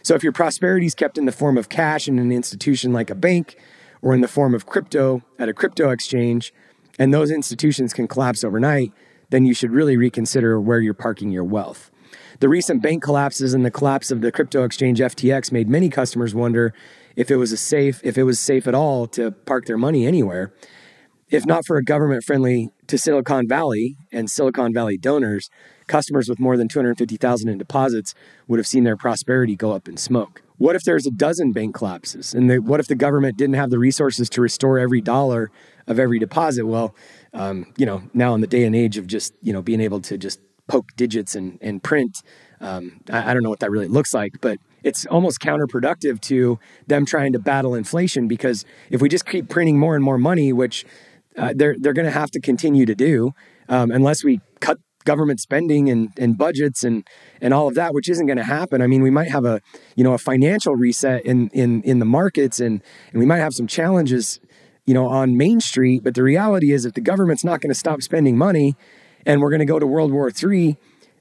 So 0.01 0.15
if 0.15 0.23
your 0.23 0.33
prosperity 0.33 0.85
is 0.85 0.95
kept 0.95 1.17
in 1.17 1.25
the 1.25 1.31
form 1.31 1.57
of 1.57 1.69
cash 1.69 2.07
in 2.07 2.19
an 2.19 2.31
institution 2.31 2.91
like 2.91 3.09
a 3.09 3.15
bank 3.15 3.57
or 4.01 4.13
in 4.13 4.21
the 4.21 4.27
form 4.27 4.53
of 4.53 4.65
crypto 4.65 5.21
at 5.39 5.49
a 5.49 5.53
crypto 5.53 5.89
exchange, 5.89 6.53
and 6.99 7.13
those 7.13 7.31
institutions 7.31 7.93
can 7.93 8.07
collapse 8.07 8.43
overnight, 8.43 8.91
then 9.29 9.45
you 9.45 9.53
should 9.53 9.71
really 9.71 9.97
reconsider 9.97 10.59
where 10.59 10.79
you're 10.79 10.93
parking 10.93 11.31
your 11.31 11.43
wealth. 11.43 11.89
The 12.43 12.49
recent 12.49 12.81
bank 12.83 13.01
collapses 13.01 13.53
and 13.53 13.65
the 13.65 13.71
collapse 13.71 14.11
of 14.11 14.19
the 14.19 14.29
crypto 14.29 14.65
exchange 14.65 14.99
FTX 14.99 15.53
made 15.53 15.69
many 15.69 15.87
customers 15.87 16.35
wonder 16.35 16.73
if 17.15 17.31
it 17.31 17.37
was 17.37 17.53
a 17.53 17.57
safe 17.57 18.01
if 18.03 18.17
it 18.17 18.23
was 18.23 18.37
safe 18.37 18.67
at 18.67 18.75
all 18.75 19.07
to 19.15 19.31
park 19.31 19.65
their 19.65 19.77
money 19.77 20.05
anywhere. 20.05 20.53
If 21.29 21.45
not 21.45 21.65
for 21.65 21.77
a 21.77 21.83
government 21.85 22.25
friendly 22.25 22.69
to 22.87 22.97
Silicon 22.97 23.47
Valley 23.47 23.95
and 24.11 24.29
Silicon 24.29 24.73
Valley 24.73 24.97
donors, 24.97 25.49
customers 25.87 26.27
with 26.27 26.37
more 26.37 26.57
than 26.57 26.67
250,000 26.67 27.47
in 27.47 27.57
deposits 27.57 28.13
would 28.49 28.59
have 28.59 28.67
seen 28.67 28.83
their 28.83 28.97
prosperity 28.97 29.55
go 29.55 29.71
up 29.71 29.87
in 29.87 29.95
smoke. 29.95 30.41
What 30.57 30.75
if 30.75 30.83
there's 30.83 31.07
a 31.07 31.11
dozen 31.11 31.53
bank 31.53 31.75
collapses? 31.75 32.33
And 32.33 32.49
the, 32.49 32.57
what 32.57 32.81
if 32.81 32.87
the 32.87 32.95
government 32.95 33.37
didn't 33.37 33.55
have 33.55 33.69
the 33.69 33.79
resources 33.79 34.29
to 34.31 34.41
restore 34.41 34.77
every 34.77 34.99
dollar 34.99 35.49
of 35.87 35.97
every 35.97 36.19
deposit? 36.19 36.65
Well, 36.65 36.93
um, 37.33 37.73
you 37.77 37.85
know, 37.85 38.03
now 38.13 38.35
in 38.35 38.41
the 38.41 38.47
day 38.47 38.65
and 38.65 38.75
age 38.75 38.97
of 38.97 39.07
just, 39.07 39.33
you 39.41 39.53
know, 39.53 39.61
being 39.61 39.79
able 39.79 40.01
to 40.01 40.17
just 40.17 40.41
poke 40.67 40.89
digits 40.95 41.35
and, 41.35 41.57
and 41.61 41.83
print. 41.83 42.21
Um, 42.59 43.01
I, 43.09 43.31
I, 43.31 43.33
don't 43.33 43.43
know 43.43 43.49
what 43.49 43.59
that 43.59 43.71
really 43.71 43.87
looks 43.87 44.13
like, 44.13 44.39
but 44.39 44.57
it's 44.83 45.05
almost 45.05 45.39
counterproductive 45.39 46.21
to 46.21 46.59
them 46.87 47.05
trying 47.05 47.33
to 47.33 47.39
battle 47.39 47.75
inflation 47.75 48.27
because 48.27 48.63
if 48.89 49.01
we 49.01 49.09
just 49.09 49.25
keep 49.25 49.49
printing 49.49 49.77
more 49.77 49.95
and 49.95 50.03
more 50.03 50.17
money, 50.17 50.53
which 50.53 50.85
uh, 51.37 51.53
they're 51.55 51.75
they're 51.79 51.93
going 51.93 52.05
to 52.05 52.11
have 52.11 52.31
to 52.31 52.39
continue 52.39 52.85
to 52.85 52.95
do 52.95 53.31
um, 53.67 53.91
unless 53.91 54.23
we 54.23 54.39
cut 54.59 54.77
government 55.05 55.39
spending 55.39 55.89
and, 55.89 56.09
and 56.17 56.37
budgets 56.37 56.83
and 56.83 57.05
and 57.41 57.53
all 57.53 57.67
of 57.67 57.75
that, 57.75 57.93
which 57.93 58.09
isn't 58.09 58.25
going 58.25 58.37
to 58.37 58.43
happen. 58.43 58.81
I 58.81 58.87
mean, 58.87 59.01
we 59.01 59.09
might 59.09 59.29
have 59.29 59.45
a 59.45 59.61
you 59.95 60.03
know 60.03 60.13
a 60.13 60.17
financial 60.17 60.75
reset 60.75 61.25
in 61.25 61.49
in 61.49 61.81
in 61.83 61.99
the 61.99 62.05
markets 62.05 62.59
and 62.59 62.81
and 63.11 63.19
we 63.19 63.25
might 63.25 63.39
have 63.39 63.53
some 63.53 63.67
challenges 63.67 64.39
you 64.85 64.93
know 64.93 65.07
on 65.07 65.37
Main 65.37 65.59
Street. 65.59 66.03
But 66.03 66.15
the 66.15 66.23
reality 66.23 66.71
is, 66.71 66.85
if 66.85 66.93
the 66.93 67.01
government's 67.01 67.43
not 67.43 67.61
going 67.61 67.71
to 67.71 67.79
stop 67.79 68.01
spending 68.01 68.37
money, 68.37 68.75
and 69.25 69.41
we're 69.41 69.49
going 69.49 69.59
to 69.59 69.65
go 69.65 69.79
to 69.79 69.87
World 69.87 70.11
War 70.11 70.29
III, 70.29 70.77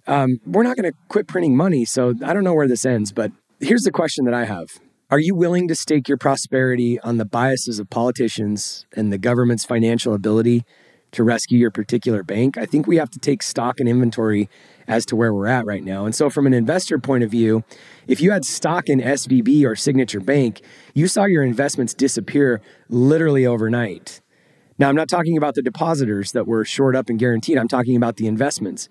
um, 0.06 0.40
we're 0.46 0.62
not 0.62 0.76
going 0.76 0.90
to 0.90 0.96
quit 1.08 1.26
printing 1.26 1.56
money. 1.56 1.84
So 1.84 2.14
I 2.24 2.32
don't 2.32 2.44
know 2.44 2.54
where 2.54 2.68
this 2.68 2.84
ends, 2.84 3.12
but 3.12 3.32
here's 3.60 3.82
the 3.82 3.92
question 3.92 4.24
that 4.24 4.34
I 4.34 4.44
have. 4.44 4.68
Are 5.12 5.20
you 5.20 5.34
willing 5.34 5.68
to 5.68 5.74
stake 5.74 6.08
your 6.08 6.16
prosperity 6.16 6.98
on 7.00 7.18
the 7.18 7.26
biases 7.26 7.78
of 7.78 7.90
politicians 7.90 8.86
and 8.96 9.12
the 9.12 9.18
government's 9.18 9.62
financial 9.62 10.14
ability 10.14 10.64
to 11.10 11.22
rescue 11.22 11.58
your 11.58 11.70
particular 11.70 12.22
bank? 12.22 12.56
I 12.56 12.64
think 12.64 12.86
we 12.86 12.96
have 12.96 13.10
to 13.10 13.18
take 13.18 13.42
stock 13.42 13.78
and 13.78 13.86
inventory 13.86 14.48
as 14.88 15.04
to 15.04 15.16
where 15.16 15.34
we're 15.34 15.48
at 15.48 15.66
right 15.66 15.84
now. 15.84 16.06
And 16.06 16.14
so, 16.14 16.30
from 16.30 16.46
an 16.46 16.54
investor 16.54 16.98
point 16.98 17.24
of 17.24 17.30
view, 17.30 17.62
if 18.06 18.22
you 18.22 18.32
had 18.32 18.46
stock 18.46 18.88
in 18.88 19.00
SVB 19.00 19.66
or 19.66 19.76
Signature 19.76 20.20
Bank, 20.20 20.62
you 20.94 21.06
saw 21.08 21.24
your 21.24 21.42
investments 21.42 21.92
disappear 21.92 22.62
literally 22.88 23.44
overnight. 23.44 24.21
Now, 24.78 24.88
I'm 24.88 24.96
not 24.96 25.08
talking 25.08 25.36
about 25.36 25.54
the 25.54 25.62
depositors 25.62 26.32
that 26.32 26.46
were 26.46 26.64
shored 26.64 26.96
up 26.96 27.08
and 27.08 27.18
guaranteed, 27.18 27.58
I'm 27.58 27.68
talking 27.68 27.96
about 27.96 28.16
the 28.16 28.26
investments. 28.26 28.88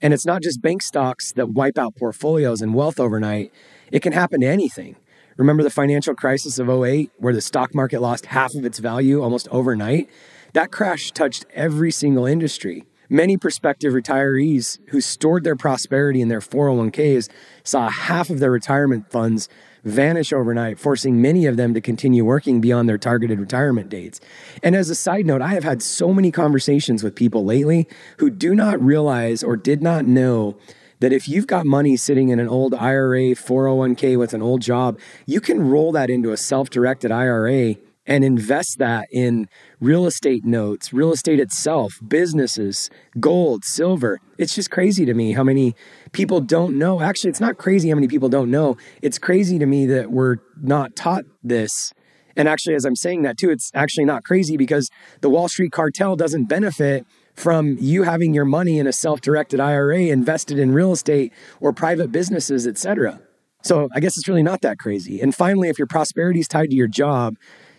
And 0.00 0.12
it's 0.12 0.26
not 0.26 0.42
just 0.42 0.62
bank 0.62 0.82
stocks 0.82 1.32
that 1.32 1.50
wipe 1.50 1.78
out 1.78 1.96
portfolios 1.96 2.60
and 2.60 2.74
wealth 2.74 3.00
overnight, 3.00 3.52
it 3.90 4.02
can 4.02 4.12
happen 4.12 4.40
to 4.40 4.46
anything. 4.46 4.96
Remember 5.36 5.62
the 5.62 5.70
financial 5.70 6.14
crisis 6.14 6.58
of 6.58 6.68
08, 6.68 7.10
where 7.16 7.32
the 7.32 7.40
stock 7.40 7.74
market 7.74 8.00
lost 8.00 8.26
half 8.26 8.54
of 8.54 8.64
its 8.64 8.78
value 8.78 9.22
almost 9.22 9.48
overnight? 9.50 10.08
That 10.52 10.70
crash 10.70 11.10
touched 11.10 11.46
every 11.52 11.90
single 11.90 12.26
industry. 12.26 12.84
Many 13.08 13.36
prospective 13.36 13.92
retirees 13.92 14.78
who 14.88 15.00
stored 15.00 15.44
their 15.44 15.56
prosperity 15.56 16.20
in 16.20 16.28
their 16.28 16.40
401ks 16.40 17.28
saw 17.64 17.88
half 17.88 18.30
of 18.30 18.38
their 18.38 18.50
retirement 18.50 19.10
funds 19.10 19.48
vanish 19.84 20.32
overnight, 20.32 20.78
forcing 20.78 21.20
many 21.20 21.46
of 21.46 21.56
them 21.56 21.74
to 21.74 21.80
continue 21.80 22.24
working 22.24 22.60
beyond 22.60 22.88
their 22.88 22.98
targeted 22.98 23.38
retirement 23.38 23.88
dates. 23.88 24.20
And 24.62 24.74
as 24.74 24.90
a 24.90 24.94
side 24.94 25.26
note, 25.26 25.42
I 25.42 25.48
have 25.48 25.64
had 25.64 25.82
so 25.82 26.12
many 26.12 26.30
conversations 26.30 27.02
with 27.02 27.14
people 27.14 27.44
lately 27.44 27.88
who 28.18 28.30
do 28.30 28.54
not 28.54 28.82
realize 28.82 29.42
or 29.42 29.56
did 29.56 29.82
not 29.82 30.06
know 30.06 30.56
that 31.00 31.12
if 31.12 31.28
you've 31.28 31.46
got 31.46 31.66
money 31.66 31.96
sitting 31.96 32.30
in 32.30 32.38
an 32.38 32.48
old 32.48 32.74
IRA, 32.74 33.34
401k 33.34 34.18
with 34.18 34.32
an 34.32 34.40
old 34.40 34.62
job, 34.62 34.98
you 35.26 35.40
can 35.40 35.68
roll 35.68 35.92
that 35.92 36.08
into 36.08 36.32
a 36.32 36.36
self 36.36 36.70
directed 36.70 37.10
IRA 37.10 37.76
and 38.06 38.24
invest 38.24 38.78
that 38.78 39.08
in 39.10 39.48
real 39.80 40.06
estate 40.06 40.44
notes, 40.44 40.92
real 40.92 41.12
estate 41.12 41.40
itself, 41.40 41.94
businesses, 42.06 42.90
gold, 43.18 43.64
silver. 43.64 44.20
It's 44.38 44.54
just 44.54 44.70
crazy 44.70 45.04
to 45.06 45.14
me 45.14 45.32
how 45.32 45.42
many 45.42 45.74
people 46.12 46.40
don't 46.40 46.78
know. 46.78 47.00
Actually, 47.00 47.30
it's 47.30 47.40
not 47.40 47.56
crazy 47.56 47.88
how 47.88 47.94
many 47.94 48.08
people 48.08 48.28
don't 48.28 48.50
know. 48.50 48.76
It's 49.00 49.18
crazy 49.18 49.58
to 49.58 49.66
me 49.66 49.86
that 49.86 50.10
we're 50.10 50.36
not 50.60 50.96
taught 50.96 51.24
this. 51.42 51.92
And 52.36 52.48
actually, 52.48 52.74
as 52.74 52.84
I'm 52.84 52.96
saying 52.96 53.22
that 53.22 53.38
too, 53.38 53.50
it's 53.50 53.70
actually 53.74 54.04
not 54.04 54.24
crazy 54.24 54.56
because 54.56 54.90
the 55.20 55.30
Wall 55.30 55.48
Street 55.48 55.72
cartel 55.72 56.16
doesn't 56.16 56.44
benefit 56.46 57.06
from 57.34 57.76
you 57.80 58.02
having 58.02 58.34
your 58.34 58.44
money 58.44 58.78
in 58.78 58.86
a 58.86 58.92
self-directed 58.92 59.60
IRA 59.60 60.02
invested 60.02 60.58
in 60.58 60.72
real 60.72 60.92
estate 60.92 61.32
or 61.60 61.72
private 61.72 62.12
businesses, 62.12 62.66
etc. 62.66 63.20
So 63.62 63.88
I 63.94 64.00
guess 64.00 64.18
it's 64.18 64.28
really 64.28 64.42
not 64.42 64.60
that 64.60 64.78
crazy. 64.78 65.20
And 65.20 65.34
finally, 65.34 65.68
if 65.68 65.78
your 65.78 65.86
prosperity 65.86 66.40
is 66.40 66.48
tied 66.48 66.70
to 66.70 66.76
your 66.76 66.86
job, 66.86 67.36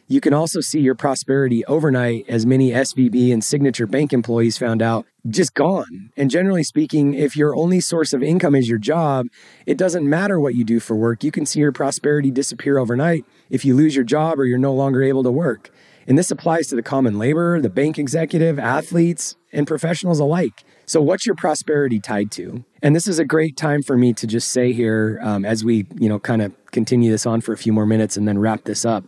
you 0.08 0.22
can 0.22 0.34
also 0.34 0.62
see 0.62 0.80
your 0.80 0.94
prosperity 0.94 1.66
overnight, 1.66 2.26
as 2.28 2.46
many 2.46 2.72
SVB 2.72 3.34
and 3.34 3.44
Signature 3.44 3.88
Bank 3.88 4.14
employees 4.14 4.58
found 4.58 4.82
out, 4.82 5.06
just 5.28 5.56
gone. 5.56 6.12
And 6.16 6.30
generally 6.30 6.64
speaking, 6.64 7.16
if 7.16 7.36
your 7.36 7.56
only 7.56 7.80
source 7.80 8.14
of 8.14 8.22
income 8.22 8.54
is 8.54 8.70
your 8.70 8.78
job, 8.78 9.28
it 9.66 9.78
doesn't 9.78 10.08
matter 10.08 10.40
what 10.40 10.54
you 10.54 10.64
do 10.64 10.80
for 10.80 10.96
work. 10.96 11.24
You 11.24 11.32
can 11.32 11.48
see 11.48 11.60
your 11.60 11.72
prosperity 11.72 12.30
disappear 12.30 12.78
overnight 12.78 13.26
if 13.50 13.66
you 13.66 13.76
lose 13.76 13.96
your 13.96 14.06
job 14.06 14.40
or 14.40 14.46
you're 14.46 14.60
no 14.60 14.74
longer 14.74 15.02
able 15.02 15.24
to 15.24 15.32
work. 15.32 15.72
And 16.08 16.20
this 16.20 16.30
applies 16.30 16.68
to 16.68 16.76
the 16.76 16.84
common 16.84 17.18
laborer, 17.18 17.60
the 17.60 17.70
bank 17.70 17.98
executive, 17.98 18.60
athletes, 18.60 19.36
and 19.52 19.66
professionals 19.66 20.20
alike. 20.20 20.64
So, 20.86 21.02
what's 21.02 21.26
your 21.26 21.34
prosperity 21.34 22.00
tied 22.00 22.30
to? 22.34 22.64
And 22.84 22.96
this 22.96 23.08
is 23.08 23.18
a 23.18 23.26
great 23.26 23.58
time 23.58 23.82
for 23.82 23.98
me 23.98 24.14
to 24.14 24.28
just 24.28 24.52
say 24.52 24.72
here, 24.72 25.20
um, 25.24 25.46
as 25.46 25.66
we, 25.66 25.88
you 25.96 26.08
know, 26.08 26.20
kind 26.20 26.44
of 26.44 26.54
continue 26.72 27.10
this 27.10 27.26
on 27.26 27.42
for 27.42 27.54
a 27.54 27.58
few 27.58 27.74
more 27.74 27.88
minutes 27.88 28.18
and 28.18 28.28
then 28.28 28.38
wrap 28.38 28.66
this 28.66 28.86
up. 28.86 29.04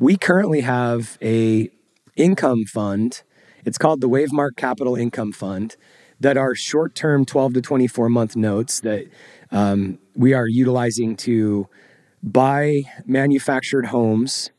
We 0.00 0.16
currently 0.16 0.60
have 0.60 1.18
a 1.20 1.70
income 2.14 2.64
fund. 2.66 3.22
It's 3.64 3.78
called 3.78 4.00
the 4.00 4.08
Wavemark 4.08 4.56
Capital 4.56 4.94
Income 4.94 5.32
Fund 5.32 5.74
that 6.20 6.36
are 6.36 6.54
short-term 6.54 7.24
12 7.24 7.54
to 7.54 7.60
24 7.60 8.08
month 8.08 8.36
notes 8.36 8.78
that 8.80 9.06
um, 9.50 9.98
we 10.14 10.34
are 10.34 10.46
utilizing 10.46 11.16
to 11.16 11.66
buy 12.22 12.82
manufactured 13.06 13.86
homes. 13.86 14.50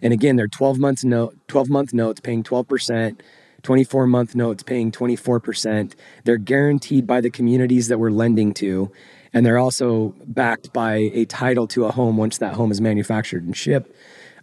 And 0.00 0.14
again, 0.14 0.36
they're 0.36 0.48
12 0.48 0.78
months 0.78 1.04
note, 1.04 1.36
12 1.48 1.68
month 1.68 1.92
notes 1.92 2.20
paying 2.20 2.42
12%, 2.42 3.20
24 3.62 4.06
month 4.06 4.34
notes 4.34 4.62
paying 4.62 4.90
24%. 4.90 5.92
They're 6.24 6.38
guaranteed 6.38 7.06
by 7.06 7.20
the 7.20 7.30
communities 7.30 7.88
that 7.88 7.98
we're 7.98 8.10
lending 8.10 8.54
to. 8.54 8.90
And 9.34 9.44
they're 9.44 9.58
also 9.58 10.14
backed 10.26 10.72
by 10.72 11.10
a 11.12 11.26
title 11.26 11.66
to 11.68 11.84
a 11.84 11.92
home 11.92 12.16
once 12.16 12.38
that 12.38 12.54
home 12.54 12.70
is 12.70 12.80
manufactured 12.80 13.44
and 13.44 13.54
shipped. 13.54 13.92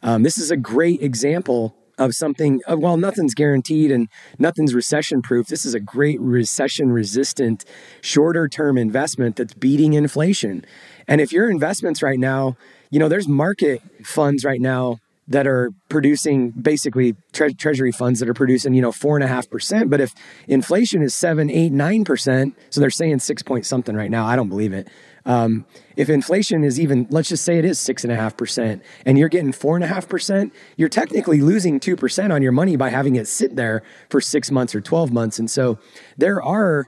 Um, 0.03 0.23
this 0.23 0.37
is 0.37 0.51
a 0.51 0.57
great 0.57 1.01
example 1.01 1.75
of 1.97 2.13
something, 2.13 2.61
uh, 2.69 2.75
well, 2.77 2.97
nothing's 2.97 3.33
guaranteed 3.33 3.91
and 3.91 4.09
nothing's 4.37 4.73
recession 4.73 5.21
proof. 5.21 5.47
This 5.47 5.65
is 5.65 5.73
a 5.73 5.79
great 5.79 6.19
recession 6.19 6.91
resistant, 6.91 7.65
shorter 8.01 8.47
term 8.47 8.77
investment 8.77 9.37
that's 9.37 9.53
beating 9.53 9.93
inflation. 9.93 10.65
And 11.07 11.21
if 11.21 11.31
your 11.31 11.49
investments 11.49 12.01
right 12.01 12.19
now, 12.19 12.57
you 12.89 12.99
know, 12.99 13.07
there's 13.07 13.27
market 13.27 13.81
funds 14.03 14.43
right 14.43 14.61
now 14.61 14.99
that 15.27 15.47
are 15.47 15.71
producing 15.87 16.49
basically 16.49 17.15
tre- 17.31 17.53
treasury 17.53 17.91
funds 17.91 18.19
that 18.19 18.27
are 18.27 18.33
producing, 18.33 18.73
you 18.73 18.81
know, 18.81 18.91
four 18.91 19.15
and 19.15 19.23
a 19.23 19.27
half 19.27 19.49
percent. 19.49 19.89
But 19.89 20.01
if 20.01 20.13
inflation 20.47 21.01
is 21.01 21.15
seven, 21.15 21.49
eight, 21.49 21.71
nine 21.71 22.03
percent, 22.03 22.57
so 22.69 22.81
they're 22.81 22.89
saying 22.89 23.19
six 23.19 23.41
point 23.41 23.65
something 23.65 23.95
right 23.95 24.11
now, 24.11 24.25
I 24.25 24.35
don't 24.35 24.49
believe 24.49 24.73
it. 24.73 24.89
Um, 25.25 25.65
if 25.95 26.09
inflation 26.09 26.63
is 26.63 26.79
even, 26.79 27.07
let's 27.09 27.29
just 27.29 27.45
say 27.45 27.57
it 27.57 27.65
is 27.65 27.79
six 27.79 28.03
and 28.03 28.11
a 28.11 28.15
half 28.15 28.35
percent, 28.35 28.83
and 29.05 29.17
you're 29.17 29.29
getting 29.29 29.51
four 29.51 29.75
and 29.75 29.83
a 29.83 29.87
half 29.87 30.09
percent, 30.09 30.53
you're 30.75 30.89
technically 30.89 31.39
losing 31.39 31.79
two 31.79 31.95
percent 31.95 32.33
on 32.33 32.41
your 32.41 32.51
money 32.51 32.75
by 32.75 32.89
having 32.89 33.15
it 33.15 33.27
sit 33.27 33.55
there 33.55 33.83
for 34.09 34.19
six 34.19 34.51
months 34.51 34.75
or 34.75 34.81
12 34.81 35.11
months. 35.13 35.39
And 35.39 35.49
so 35.49 35.79
there 36.17 36.41
are 36.41 36.87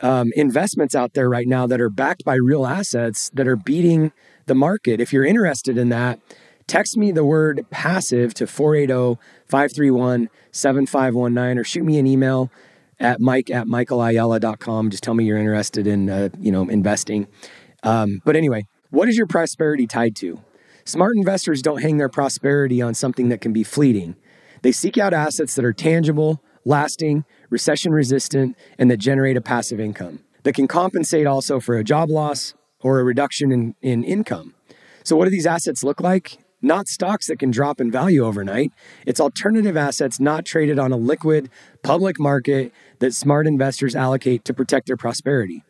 um, 0.00 0.32
investments 0.36 0.94
out 0.94 1.14
there 1.14 1.28
right 1.28 1.46
now 1.46 1.66
that 1.66 1.80
are 1.80 1.90
backed 1.90 2.24
by 2.24 2.34
real 2.34 2.66
assets 2.66 3.30
that 3.34 3.48
are 3.48 3.56
beating 3.56 4.12
the 4.46 4.54
market. 4.54 5.00
If 5.00 5.12
you're 5.12 5.24
interested 5.24 5.78
in 5.78 5.88
that, 5.88 6.20
text 6.66 6.96
me 6.96 7.12
the 7.12 7.24
word 7.24 7.64
passive 7.70 8.34
to 8.34 8.46
480 8.46 9.20
531 9.46 10.28
7519 10.52 11.58
or 11.58 11.64
shoot 11.64 11.84
me 11.84 11.98
an 11.98 12.06
email 12.06 12.50
at 13.00 13.20
mike 13.20 13.50
at 13.50 13.66
michaelayala.com. 13.66 14.90
Just 14.90 15.02
tell 15.02 15.14
me 15.14 15.24
you're 15.24 15.38
interested 15.38 15.86
in, 15.86 16.08
uh, 16.08 16.28
you 16.38 16.52
know, 16.52 16.68
investing. 16.68 17.26
Um, 17.84 18.20
but 18.24 18.34
anyway, 18.34 18.66
what 18.90 19.08
is 19.08 19.16
your 19.16 19.26
prosperity 19.26 19.86
tied 19.86 20.16
to? 20.16 20.42
Smart 20.84 21.16
investors 21.16 21.62
don't 21.62 21.82
hang 21.82 21.98
their 21.98 22.08
prosperity 22.08 22.82
on 22.82 22.94
something 22.94 23.28
that 23.28 23.40
can 23.40 23.52
be 23.52 23.62
fleeting. 23.62 24.16
They 24.62 24.72
seek 24.72 24.98
out 24.98 25.14
assets 25.14 25.54
that 25.54 25.64
are 25.64 25.72
tangible, 25.72 26.42
lasting, 26.64 27.24
recession 27.50 27.92
resistant, 27.92 28.56
and 28.78 28.90
that 28.90 28.96
generate 28.96 29.36
a 29.36 29.40
passive 29.40 29.78
income 29.78 30.20
that 30.42 30.54
can 30.54 30.68
compensate 30.68 31.26
also 31.26 31.60
for 31.60 31.76
a 31.76 31.84
job 31.84 32.10
loss 32.10 32.54
or 32.80 33.00
a 33.00 33.04
reduction 33.04 33.50
in, 33.50 33.74
in 33.82 34.04
income. 34.04 34.54
So, 35.02 35.16
what 35.16 35.24
do 35.24 35.30
these 35.30 35.46
assets 35.46 35.82
look 35.82 36.00
like? 36.00 36.38
Not 36.62 36.88
stocks 36.88 37.26
that 37.26 37.38
can 37.38 37.50
drop 37.50 37.78
in 37.78 37.90
value 37.90 38.24
overnight. 38.24 38.72
It's 39.04 39.20
alternative 39.20 39.76
assets 39.76 40.18
not 40.18 40.46
traded 40.46 40.78
on 40.78 40.92
a 40.92 40.96
liquid 40.96 41.50
public 41.82 42.18
market 42.18 42.72
that 43.00 43.12
smart 43.12 43.46
investors 43.46 43.94
allocate 43.94 44.46
to 44.46 44.54
protect 44.54 44.86
their 44.86 44.96
prosperity. 44.96 45.62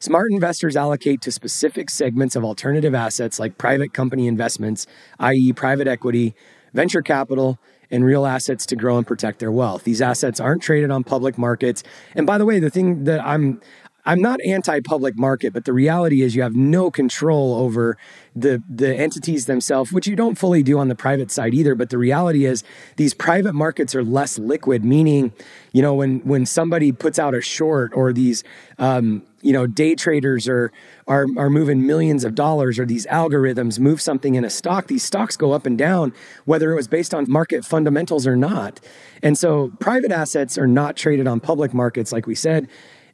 Smart 0.00 0.30
investors 0.30 0.76
allocate 0.76 1.20
to 1.22 1.32
specific 1.32 1.90
segments 1.90 2.36
of 2.36 2.44
alternative 2.44 2.94
assets 2.94 3.40
like 3.40 3.58
private 3.58 3.92
company 3.92 4.28
investments, 4.28 4.86
i.e., 5.18 5.52
private 5.52 5.88
equity, 5.88 6.34
venture 6.72 7.02
capital, 7.02 7.58
and 7.90 8.04
real 8.04 8.24
assets 8.24 8.64
to 8.66 8.76
grow 8.76 8.96
and 8.96 9.06
protect 9.06 9.40
their 9.40 9.50
wealth. 9.50 9.84
These 9.84 10.00
assets 10.00 10.38
aren't 10.38 10.62
traded 10.62 10.90
on 10.90 11.02
public 11.02 11.36
markets. 11.36 11.82
And 12.14 12.26
by 12.26 12.38
the 12.38 12.44
way, 12.44 12.60
the 12.60 12.70
thing 12.70 13.04
that 13.04 13.24
I'm 13.24 13.60
I'm 14.08 14.22
not 14.22 14.40
anti-public 14.40 15.18
market, 15.18 15.52
but 15.52 15.66
the 15.66 15.74
reality 15.74 16.22
is 16.22 16.34
you 16.34 16.40
have 16.40 16.56
no 16.56 16.90
control 16.90 17.54
over 17.56 17.98
the 18.34 18.62
the 18.66 18.96
entities 18.96 19.44
themselves, 19.44 19.92
which 19.92 20.06
you 20.06 20.16
don't 20.16 20.38
fully 20.38 20.62
do 20.62 20.78
on 20.78 20.88
the 20.88 20.94
private 20.94 21.30
side 21.30 21.52
either. 21.52 21.74
But 21.74 21.90
the 21.90 21.98
reality 21.98 22.46
is 22.46 22.64
these 22.96 23.12
private 23.12 23.52
markets 23.52 23.94
are 23.94 24.02
less 24.02 24.38
liquid, 24.38 24.82
meaning, 24.82 25.32
you 25.72 25.82
know, 25.82 25.92
when 25.92 26.20
when 26.20 26.46
somebody 26.46 26.90
puts 26.90 27.18
out 27.18 27.34
a 27.34 27.42
short 27.42 27.92
or 27.94 28.14
these 28.14 28.44
um, 28.78 29.24
you 29.42 29.52
know 29.52 29.66
day 29.66 29.94
traders 29.94 30.48
are 30.48 30.72
are 31.06 31.26
are 31.36 31.50
moving 31.50 31.86
millions 31.86 32.24
of 32.24 32.34
dollars 32.34 32.78
or 32.78 32.86
these 32.86 33.06
algorithms 33.08 33.78
move 33.78 34.00
something 34.00 34.34
in 34.34 34.44
a 34.44 34.50
stock 34.50 34.88
these 34.88 35.04
stocks 35.04 35.36
go 35.36 35.52
up 35.52 35.64
and 35.64 35.78
down 35.78 36.12
whether 36.44 36.72
it 36.72 36.74
was 36.74 36.88
based 36.88 37.14
on 37.14 37.24
market 37.28 37.64
fundamentals 37.64 38.26
or 38.26 38.36
not 38.36 38.80
and 39.22 39.38
so 39.38 39.70
private 39.78 40.10
assets 40.10 40.58
are 40.58 40.66
not 40.66 40.96
traded 40.96 41.28
on 41.28 41.38
public 41.38 41.72
markets 41.72 42.10
like 42.10 42.26
we 42.26 42.34
said 42.34 42.68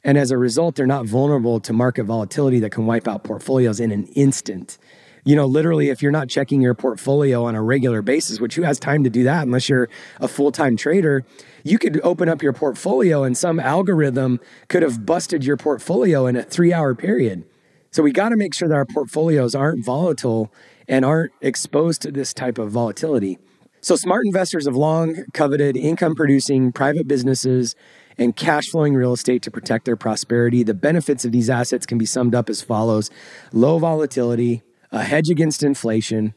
and 0.05 0.17
as 0.17 0.31
a 0.31 0.37
result 0.37 0.75
they're 0.75 0.87
not 0.87 1.05
vulnerable 1.05 1.59
to 1.59 1.73
market 1.73 2.05
volatility 2.05 2.61
that 2.61 2.71
can 2.71 2.85
wipe 2.85 3.09
out 3.09 3.25
portfolios 3.25 3.81
in 3.81 3.91
an 3.91 4.05
instant 4.15 4.77
you 5.27 5.35
know, 5.35 5.47
literally, 5.47 5.89
if 5.89 6.03
you're 6.03 6.11
not 6.11 6.29
checking 6.29 6.61
your 6.61 6.75
portfolio 6.75 7.45
on 7.45 7.55
a 7.55 7.61
regular 7.61 8.03
basis, 8.03 8.39
which 8.39 8.53
who 8.53 8.61
has 8.61 8.79
time 8.79 9.03
to 9.03 9.09
do 9.09 9.23
that 9.23 9.43
unless 9.43 9.67
you're 9.67 9.89
a 10.21 10.27
full 10.27 10.51
time 10.51 10.77
trader, 10.77 11.25
you 11.63 11.79
could 11.79 11.99
open 12.03 12.29
up 12.29 12.43
your 12.43 12.53
portfolio 12.53 13.23
and 13.23 13.35
some 13.35 13.59
algorithm 13.59 14.39
could 14.67 14.83
have 14.83 15.03
busted 15.03 15.43
your 15.43 15.57
portfolio 15.57 16.27
in 16.27 16.35
a 16.35 16.43
three 16.43 16.71
hour 16.71 16.93
period. 16.93 17.43
So 17.89 18.03
we 18.03 18.11
got 18.11 18.29
to 18.29 18.37
make 18.37 18.53
sure 18.53 18.67
that 18.67 18.75
our 18.75 18.85
portfolios 18.85 19.55
aren't 19.55 19.83
volatile 19.83 20.53
and 20.87 21.03
aren't 21.03 21.31
exposed 21.41 22.03
to 22.03 22.11
this 22.11 22.31
type 22.31 22.59
of 22.59 22.69
volatility. 22.69 23.39
So 23.81 23.95
smart 23.95 24.25
investors 24.25 24.65
have 24.65 24.75
long 24.75 25.25
coveted 25.33 25.75
income 25.75 26.13
producing 26.13 26.71
private 26.71 27.07
businesses 27.07 27.75
and 28.17 28.35
cash 28.35 28.69
flowing 28.69 28.93
real 28.93 29.13
estate 29.13 29.41
to 29.43 29.51
protect 29.51 29.85
their 29.85 29.95
prosperity. 29.95 30.63
The 30.63 30.73
benefits 30.73 31.25
of 31.25 31.31
these 31.31 31.49
assets 31.49 31.85
can 31.85 31.97
be 31.97 32.05
summed 32.05 32.35
up 32.35 32.49
as 32.49 32.61
follows 32.61 33.09
low 33.51 33.77
volatility, 33.79 34.63
a 34.91 35.03
hedge 35.03 35.29
against 35.29 35.63
inflation, 35.63 36.33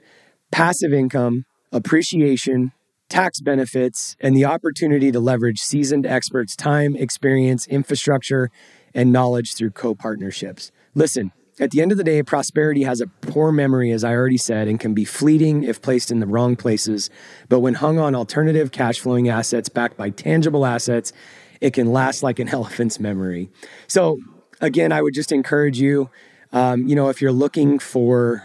passive 0.50 0.92
income, 0.92 1.44
appreciation, 1.72 2.72
tax 3.08 3.40
benefits, 3.40 4.16
and 4.20 4.36
the 4.36 4.44
opportunity 4.44 5.10
to 5.12 5.20
leverage 5.20 5.60
seasoned 5.60 6.06
experts' 6.06 6.56
time, 6.56 6.94
experience, 6.96 7.66
infrastructure, 7.66 8.50
and 8.94 9.12
knowledge 9.12 9.54
through 9.54 9.70
co 9.70 9.94
partnerships. 9.94 10.70
Listen, 10.94 11.32
at 11.60 11.72
the 11.72 11.82
end 11.82 11.90
of 11.90 11.98
the 11.98 12.04
day, 12.04 12.22
prosperity 12.22 12.84
has 12.84 13.00
a 13.00 13.06
poor 13.06 13.50
memory, 13.50 13.90
as 13.90 14.04
I 14.04 14.14
already 14.14 14.36
said, 14.36 14.68
and 14.68 14.78
can 14.78 14.94
be 14.94 15.04
fleeting 15.04 15.64
if 15.64 15.82
placed 15.82 16.10
in 16.10 16.20
the 16.20 16.26
wrong 16.26 16.54
places. 16.54 17.10
But 17.48 17.60
when 17.60 17.74
hung 17.74 17.98
on 17.98 18.14
alternative 18.14 18.70
cash 18.70 19.00
flowing 19.00 19.28
assets 19.28 19.68
backed 19.68 19.96
by 19.96 20.10
tangible 20.10 20.64
assets, 20.64 21.12
it 21.60 21.72
can 21.72 21.92
last 21.92 22.22
like 22.22 22.38
an 22.38 22.48
elephant's 22.58 23.00
memory. 23.00 23.50
So, 23.86 24.18
again, 24.60 24.92
I 24.92 25.02
would 25.02 25.14
just 25.14 25.32
encourage 25.32 25.80
you, 25.80 26.10
um, 26.52 26.86
you 26.86 26.94
know, 26.94 27.08
if 27.08 27.20
you're 27.20 27.32
looking 27.32 27.78
for 27.78 28.42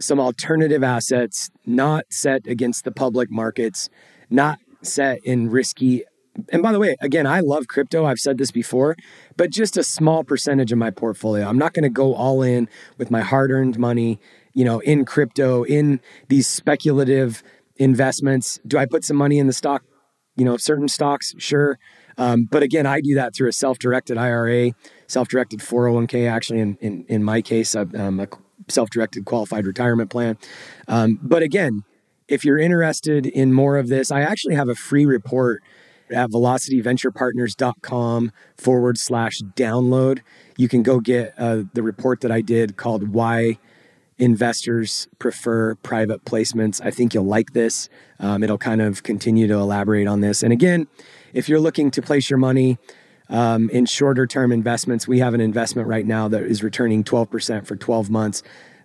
some 0.00 0.20
alternative 0.20 0.82
assets 0.82 1.50
not 1.66 2.04
set 2.10 2.46
against 2.46 2.84
the 2.84 2.90
public 2.90 3.30
markets, 3.30 3.88
not 4.30 4.58
set 4.82 5.18
in 5.24 5.50
risky. 5.50 6.04
And 6.50 6.62
by 6.62 6.72
the 6.72 6.78
way, 6.78 6.96
again, 7.00 7.26
I 7.26 7.40
love 7.40 7.68
crypto. 7.68 8.04
I've 8.04 8.18
said 8.18 8.38
this 8.38 8.50
before, 8.50 8.96
but 9.36 9.50
just 9.50 9.76
a 9.76 9.84
small 9.84 10.24
percentage 10.24 10.72
of 10.72 10.78
my 10.78 10.90
portfolio. 10.90 11.46
I'm 11.46 11.58
not 11.58 11.74
going 11.74 11.84
to 11.84 11.88
go 11.88 12.14
all 12.14 12.42
in 12.42 12.68
with 12.98 13.10
my 13.10 13.20
hard 13.20 13.50
earned 13.50 13.78
money, 13.78 14.18
you 14.52 14.64
know, 14.64 14.80
in 14.80 15.04
crypto, 15.04 15.62
in 15.62 16.00
these 16.28 16.46
speculative 16.46 17.42
investments. 17.76 18.58
Do 18.66 18.78
I 18.78 18.86
put 18.86 19.04
some 19.04 19.16
money 19.16 19.38
in 19.38 19.46
the 19.46 19.52
stock, 19.52 19.84
you 20.36 20.44
know, 20.44 20.56
certain 20.56 20.88
stocks? 20.88 21.34
Sure. 21.38 21.78
Um, 22.18 22.46
but 22.50 22.62
again, 22.62 22.86
I 22.86 23.00
do 23.00 23.14
that 23.14 23.34
through 23.34 23.48
a 23.48 23.52
self 23.52 23.78
directed 23.78 24.18
IRA, 24.18 24.72
self 25.06 25.28
directed 25.28 25.60
401k, 25.60 26.30
actually, 26.30 26.60
in, 26.60 26.78
in, 26.80 27.04
in 27.08 27.24
my 27.24 27.42
case, 27.42 27.74
I'm 27.74 28.20
a 28.20 28.28
self 28.68 28.90
directed 28.90 29.24
qualified 29.24 29.66
retirement 29.66 30.10
plan. 30.10 30.38
Um, 30.88 31.18
but 31.22 31.42
again, 31.42 31.84
if 32.28 32.44
you're 32.44 32.58
interested 32.58 33.26
in 33.26 33.52
more 33.52 33.76
of 33.76 33.88
this, 33.88 34.10
I 34.10 34.20
actually 34.20 34.54
have 34.54 34.68
a 34.68 34.74
free 34.74 35.06
report 35.06 35.62
at 36.10 36.30
velocityventurepartners.com 36.30 38.32
forward 38.56 38.98
slash 38.98 39.40
download. 39.54 40.20
You 40.56 40.68
can 40.68 40.82
go 40.82 41.00
get 41.00 41.34
uh, 41.38 41.64
the 41.72 41.82
report 41.82 42.20
that 42.20 42.30
I 42.30 42.40
did 42.40 42.76
called 42.76 43.08
Why 43.08 43.58
Investors 44.18 45.08
Prefer 45.18 45.74
Private 45.76 46.24
Placements. 46.24 46.80
I 46.84 46.90
think 46.90 47.14
you'll 47.14 47.24
like 47.24 47.52
this. 47.52 47.88
Um, 48.20 48.42
it'll 48.42 48.58
kind 48.58 48.80
of 48.80 49.02
continue 49.02 49.46
to 49.48 49.54
elaborate 49.54 50.06
on 50.06 50.20
this. 50.20 50.42
And 50.42 50.52
again, 50.52 50.86
if 51.34 51.48
you're 51.48 51.60
looking 51.60 51.90
to 51.90 52.00
place 52.00 52.30
your 52.30 52.38
money, 52.38 52.78
um, 53.28 53.70
in 53.70 53.86
shorter 53.86 54.26
term 54.26 54.52
investments, 54.52 55.08
we 55.08 55.18
have 55.18 55.34
an 55.34 55.40
investment 55.40 55.88
right 55.88 56.06
now 56.06 56.28
that 56.28 56.42
is 56.42 56.62
returning 56.62 57.04
12% 57.04 57.66
for 57.66 57.76
12 57.76 58.10
months, 58.10 58.42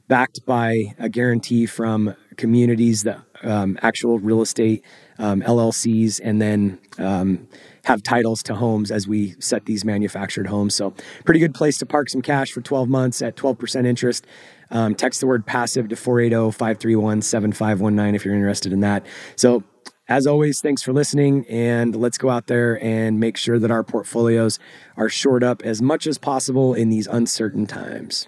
backed 0.08 0.46
by 0.46 0.96
a 0.98 1.10
guarantee 1.10 1.66
from 1.66 2.16
communities 2.38 3.04
that 3.04 3.20
um, 3.44 3.78
actual 3.82 4.20
real 4.20 4.42
estate 4.42 4.84
um, 5.18 5.42
LLCs, 5.42 6.20
and 6.24 6.42
then 6.42 6.80
um, 6.98 7.48
have 7.84 8.02
titles 8.02 8.42
to 8.44 8.56
homes 8.56 8.92
as 8.92 9.08
we 9.08 9.36
set 9.40 9.66
these 9.66 9.84
manufactured 9.86 10.48
homes. 10.48 10.76
So, 10.76 10.94
pretty 11.26 11.40
good 11.40 11.54
place 11.54 11.78
to 11.80 11.86
park 11.86 12.10
some 12.10 12.22
cash 12.22 12.52
for 12.52 12.62
12 12.62 12.90
months 12.90 13.22
at 13.22 13.36
12% 13.36 13.86
interest. 13.86 14.26
Um, 14.72 14.96
text 14.96 15.20
the 15.20 15.28
word 15.28 15.46
passive 15.46 15.90
to 15.90 15.96
480 15.96 16.52
531 16.52 17.22
7519 17.22 18.16
if 18.16 18.26
you're 18.26 18.36
interested 18.36 18.72
in 18.72 18.80
that. 18.82 19.06
So, 19.36 19.64
as 20.10 20.26
always, 20.26 20.60
thanks 20.60 20.82
for 20.82 20.92
listening, 20.92 21.46
and 21.48 21.96
let's 21.96 22.18
go 22.18 22.32
out 22.32 22.48
there 22.48 22.84
and 22.84 23.20
make 23.20 23.38
sure 23.38 23.60
that 23.60 23.70
our 23.70 23.84
portfolios 23.84 24.58
are 24.98 25.08
shored 25.08 25.44
up 25.44 25.62
as 25.62 25.84
much 25.84 26.08
as 26.08 26.18
possible 26.18 26.74
in 26.74 26.90
these 26.90 27.06
uncertain 27.06 27.68
times. 27.68 28.28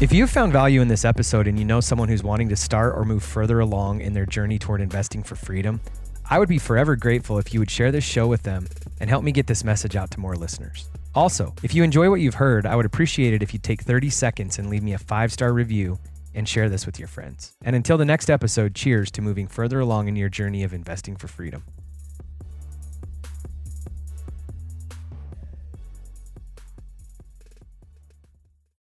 If 0.00 0.12
you 0.12 0.26
found 0.26 0.52
value 0.52 0.80
in 0.80 0.88
this 0.88 1.04
episode 1.04 1.46
and 1.46 1.56
you 1.56 1.64
know 1.64 1.78
someone 1.80 2.08
who's 2.08 2.24
wanting 2.24 2.48
to 2.48 2.56
start 2.56 2.96
or 2.96 3.04
move 3.04 3.22
further 3.22 3.60
along 3.60 4.00
in 4.00 4.14
their 4.14 4.26
journey 4.26 4.58
toward 4.58 4.80
investing 4.80 5.22
for 5.22 5.36
freedom, 5.36 5.80
I 6.28 6.40
would 6.40 6.48
be 6.48 6.58
forever 6.58 6.96
grateful 6.96 7.38
if 7.38 7.54
you 7.54 7.60
would 7.60 7.70
share 7.70 7.92
this 7.92 8.02
show 8.02 8.26
with 8.26 8.42
them 8.42 8.66
and 8.98 9.08
help 9.08 9.22
me 9.22 9.30
get 9.30 9.46
this 9.46 9.62
message 9.62 9.94
out 9.94 10.10
to 10.10 10.18
more 10.18 10.34
listeners. 10.34 10.88
Also, 11.14 11.54
if 11.62 11.72
you 11.72 11.84
enjoy 11.84 12.10
what 12.10 12.20
you've 12.20 12.34
heard, 12.34 12.66
I 12.66 12.74
would 12.74 12.86
appreciate 12.86 13.32
it 13.32 13.44
if 13.44 13.52
you 13.52 13.60
take 13.60 13.82
30 13.82 14.10
seconds 14.10 14.58
and 14.58 14.68
leave 14.68 14.82
me 14.82 14.92
a 14.92 14.98
five 14.98 15.32
star 15.32 15.52
review 15.52 16.00
and 16.34 16.48
share 16.48 16.68
this 16.68 16.86
with 16.86 16.98
your 16.98 17.08
friends. 17.08 17.52
And 17.62 17.76
until 17.76 17.98
the 17.98 18.04
next 18.04 18.30
episode, 18.30 18.74
cheers 18.74 19.10
to 19.12 19.22
moving 19.22 19.46
further 19.46 19.80
along 19.80 20.08
in 20.08 20.16
your 20.16 20.28
journey 20.28 20.62
of 20.62 20.72
investing 20.72 21.16
for 21.16 21.28
freedom. 21.28 21.64